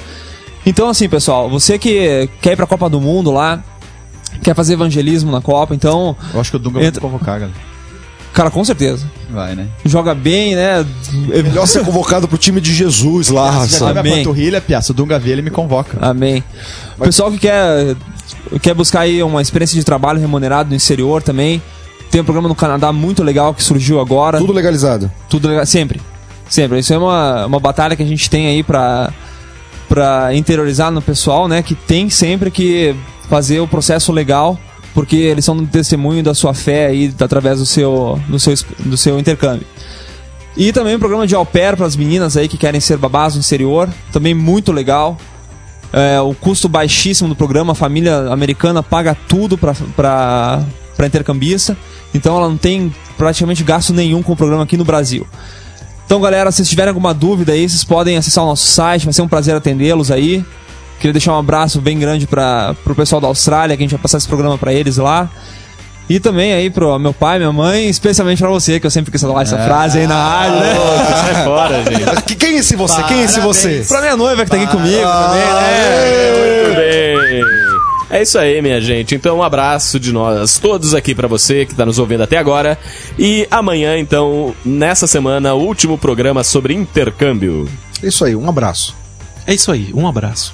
Então, 0.66 0.90
assim, 0.90 1.08
pessoal, 1.08 1.50
você 1.50 1.78
que 1.78 2.28
quer 2.42 2.54
ir 2.54 2.56
pra 2.56 2.66
Copa 2.66 2.90
do 2.90 3.00
Mundo 3.00 3.32
lá, 3.32 3.64
quer 4.42 4.56
fazer 4.56 4.74
evangelismo 4.74 5.32
na 5.32 5.42
Copa, 5.42 5.74
então, 5.76 6.16
Eu 6.34 6.40
acho 6.40 6.52
que 6.52 6.58
o 6.58 6.60
Dunga 6.60 6.80
vai 6.80 6.88
Entra- 6.88 7.02
convocar, 7.02 7.40
galera. 7.40 7.58
cara, 8.34 8.52
com 8.52 8.64
certeza. 8.64 9.10
Vai, 9.30 9.56
né? 9.56 9.68
Joga 9.86 10.14
bem, 10.14 10.56
né? 10.56 10.86
Melhor 11.44 11.66
ser 11.66 11.84
convocado 11.84 12.28
pro 12.28 12.38
time 12.38 12.60
de 12.62 12.74
Jesus 12.74 13.30
lá, 13.30 13.52
Já 13.52 13.58
raça. 13.60 13.86
minha 13.88 14.00
Amém. 14.00 14.18
panturrilha, 14.18 14.62
piaço. 14.62 14.92
O 14.92 14.96
Dunga 14.96 15.18
vê, 15.18 15.32
ele 15.32 15.42
me 15.42 15.50
convoca. 15.50 15.98
Amém. 16.02 16.44
O 16.98 17.04
pessoal 17.04 17.32
que 17.32 17.38
quer, 17.40 17.96
quer 18.62 18.74
buscar 18.74 19.02
aí 19.02 19.22
uma 19.24 19.42
experiência 19.42 19.78
de 19.78 19.84
trabalho 19.86 20.20
remunerado 20.20 20.70
no 20.70 20.76
exterior 20.76 21.22
também, 21.24 21.62
tem 22.12 22.22
um 22.22 22.24
programa 22.26 22.48
no 22.48 22.56
Canadá 22.56 22.92
muito 22.94 23.24
legal 23.24 23.54
que 23.54 23.64
surgiu 23.64 24.00
agora. 24.00 24.38
Tudo 24.38 24.54
legalizado. 24.54 25.12
Tudo 25.30 25.48
legal. 25.48 25.66
Sempre. 25.66 26.00
Sempre. 26.48 26.80
Isso 26.80 26.94
é 26.94 26.98
uma, 26.98 27.46
uma 27.48 27.60
batalha 27.60 27.96
que 27.96 28.04
a 28.04 28.06
gente 28.06 28.30
tem 28.30 28.48
aí 28.48 28.62
pra, 28.64 29.12
pra 29.90 30.34
interiorizar 30.36 30.92
no 30.92 31.02
pessoal, 31.02 31.48
né? 31.48 31.62
Que 31.64 31.74
tem 31.76 32.10
sempre 32.10 32.52
que 32.52 32.96
fazer 33.30 33.60
o 33.60 33.68
processo 33.68 34.12
legal, 34.12 34.60
porque 34.94 35.16
eles 35.16 35.44
são 35.46 35.56
um 35.56 35.66
testemunho 35.66 36.24
da 36.24 36.34
sua 36.34 36.54
fé 36.54 36.88
aí 36.88 37.14
através 37.20 37.60
do 37.60 37.66
seu, 37.66 38.20
do 38.28 38.40
seu, 38.40 38.54
do 38.80 38.98
seu 38.98 39.20
intercâmbio. 39.20 39.68
E 40.58 40.72
também 40.72 40.96
um 40.96 41.00
programa 41.00 41.28
de 41.28 41.36
au 41.36 41.46
pair 41.46 41.76
para 41.76 41.86
as 41.86 41.96
meninas 41.96 42.38
aí 42.38 42.48
que 42.48 42.58
querem 42.58 42.80
ser 42.80 42.98
babás 42.98 43.36
no 43.36 43.42
exterior, 43.42 43.90
também 44.12 44.34
muito 44.34 44.72
legal. 44.72 45.18
É, 45.92 46.20
o 46.20 46.34
custo 46.34 46.68
baixíssimo 46.68 47.30
do 47.30 47.36
programa, 47.36 47.74
a 47.74 47.76
família 47.76 48.32
americana 48.32 48.82
paga 48.82 49.16
tudo 49.28 49.58
para 49.58 50.64
intercambista, 51.06 51.78
então 52.14 52.38
ela 52.38 52.50
não 52.50 52.58
tem 52.58 52.94
praticamente 53.18 53.64
gasto 53.64 53.94
nenhum 53.94 54.24
com 54.24 54.34
o 54.34 54.36
programa 54.36 54.64
aqui 54.64 54.78
no 54.78 54.86
Brasil. 54.86 55.28
Então, 56.06 56.22
galera, 56.22 56.52
se 56.52 56.58
vocês 56.58 56.70
tiverem 56.70 56.90
alguma 56.90 57.14
dúvida 57.14 57.52
aí, 57.52 57.68
vocês 57.68 57.84
podem 57.84 58.16
acessar 58.16 58.44
o 58.44 58.48
nosso 58.48 58.68
site, 58.68 59.06
vai 59.06 59.14
ser 59.14 59.22
um 59.24 59.28
prazer 59.28 59.56
atendê-los 59.56 60.12
aí. 60.12 60.46
Queria 60.98 61.14
deixar 61.14 61.34
um 61.34 61.40
abraço 61.40 61.80
bem 61.82 61.98
grande 62.00 62.26
para 62.26 62.76
o 62.86 62.96
pessoal 62.96 63.20
da 63.22 63.28
Austrália, 63.28 63.76
que 63.76 63.84
a 63.84 63.86
gente 63.86 63.92
vai 63.94 64.02
passar 64.02 64.18
esse 64.18 64.28
programa 64.28 64.58
para 64.58 64.74
eles 64.74 64.98
lá. 64.98 65.30
E 66.08 66.20
também 66.20 66.54
aí 66.54 66.70
pro 66.70 66.98
meu 67.00 67.14
pai, 67.14 67.40
minha 67.40 67.52
mãe, 67.52 67.90
especialmente 67.90 68.38
para 68.40 68.50
você, 68.50 68.80
que 68.80 68.86
eu 68.86 68.92
sempre 68.92 69.12
quis 69.12 69.20
falar 69.22 69.42
essa 69.42 69.58
frase 69.58 69.98
aí 70.00 70.08
na 70.08 70.24
rádio, 70.24 70.60
né? 70.60 70.76
Sai 71.34 71.44
fora, 71.46 71.84
gente. 71.84 72.22
Que- 72.24 72.36
Quem 72.36 72.56
é 72.56 72.60
esse 72.60 72.76
você? 72.76 73.02
Quem 73.04 73.22
é 73.22 73.24
esse 73.24 73.40
você? 73.40 73.84
Pra 73.88 74.02
minha 74.02 74.16
noiva 74.16 74.46
que 74.46 74.52
tá 74.52 74.58
aqui 74.58 74.68
comigo 74.68 75.02
também, 75.02 75.42
né? 75.42 76.64
Muito 76.68 76.76
bem. 76.76 77.56
É 78.12 78.22
isso 78.22 78.38
aí, 78.38 78.62
minha 78.62 78.80
gente. 78.80 79.16
Então, 79.16 79.40
um 79.40 79.44
abraço 79.44 80.00
de 80.00 80.12
nós 80.14 80.60
todos 80.60 80.94
aqui 80.94 81.16
pra 81.16 81.28
você 81.28 81.66
que 81.66 81.74
tá 81.74 81.86
nos 81.88 81.98
ouvindo 81.98 82.22
até 82.22 82.38
agora. 82.38 82.78
E 83.18 83.48
amanhã, 83.50 83.98
então, 83.98 84.54
nessa 84.64 85.08
semana, 85.08 85.56
o 85.56 85.60
último 85.64 85.98
programa 85.98 86.44
sobre 86.44 86.76
intercâmbio. 86.76 87.68
Isso 88.04 88.24
aí, 88.24 88.36
um 88.36 88.48
abraço. 88.48 88.96
É 89.48 89.56
isso 89.56 89.72
aí, 89.72 89.90
um 89.94 90.08
abraço. 90.08 90.54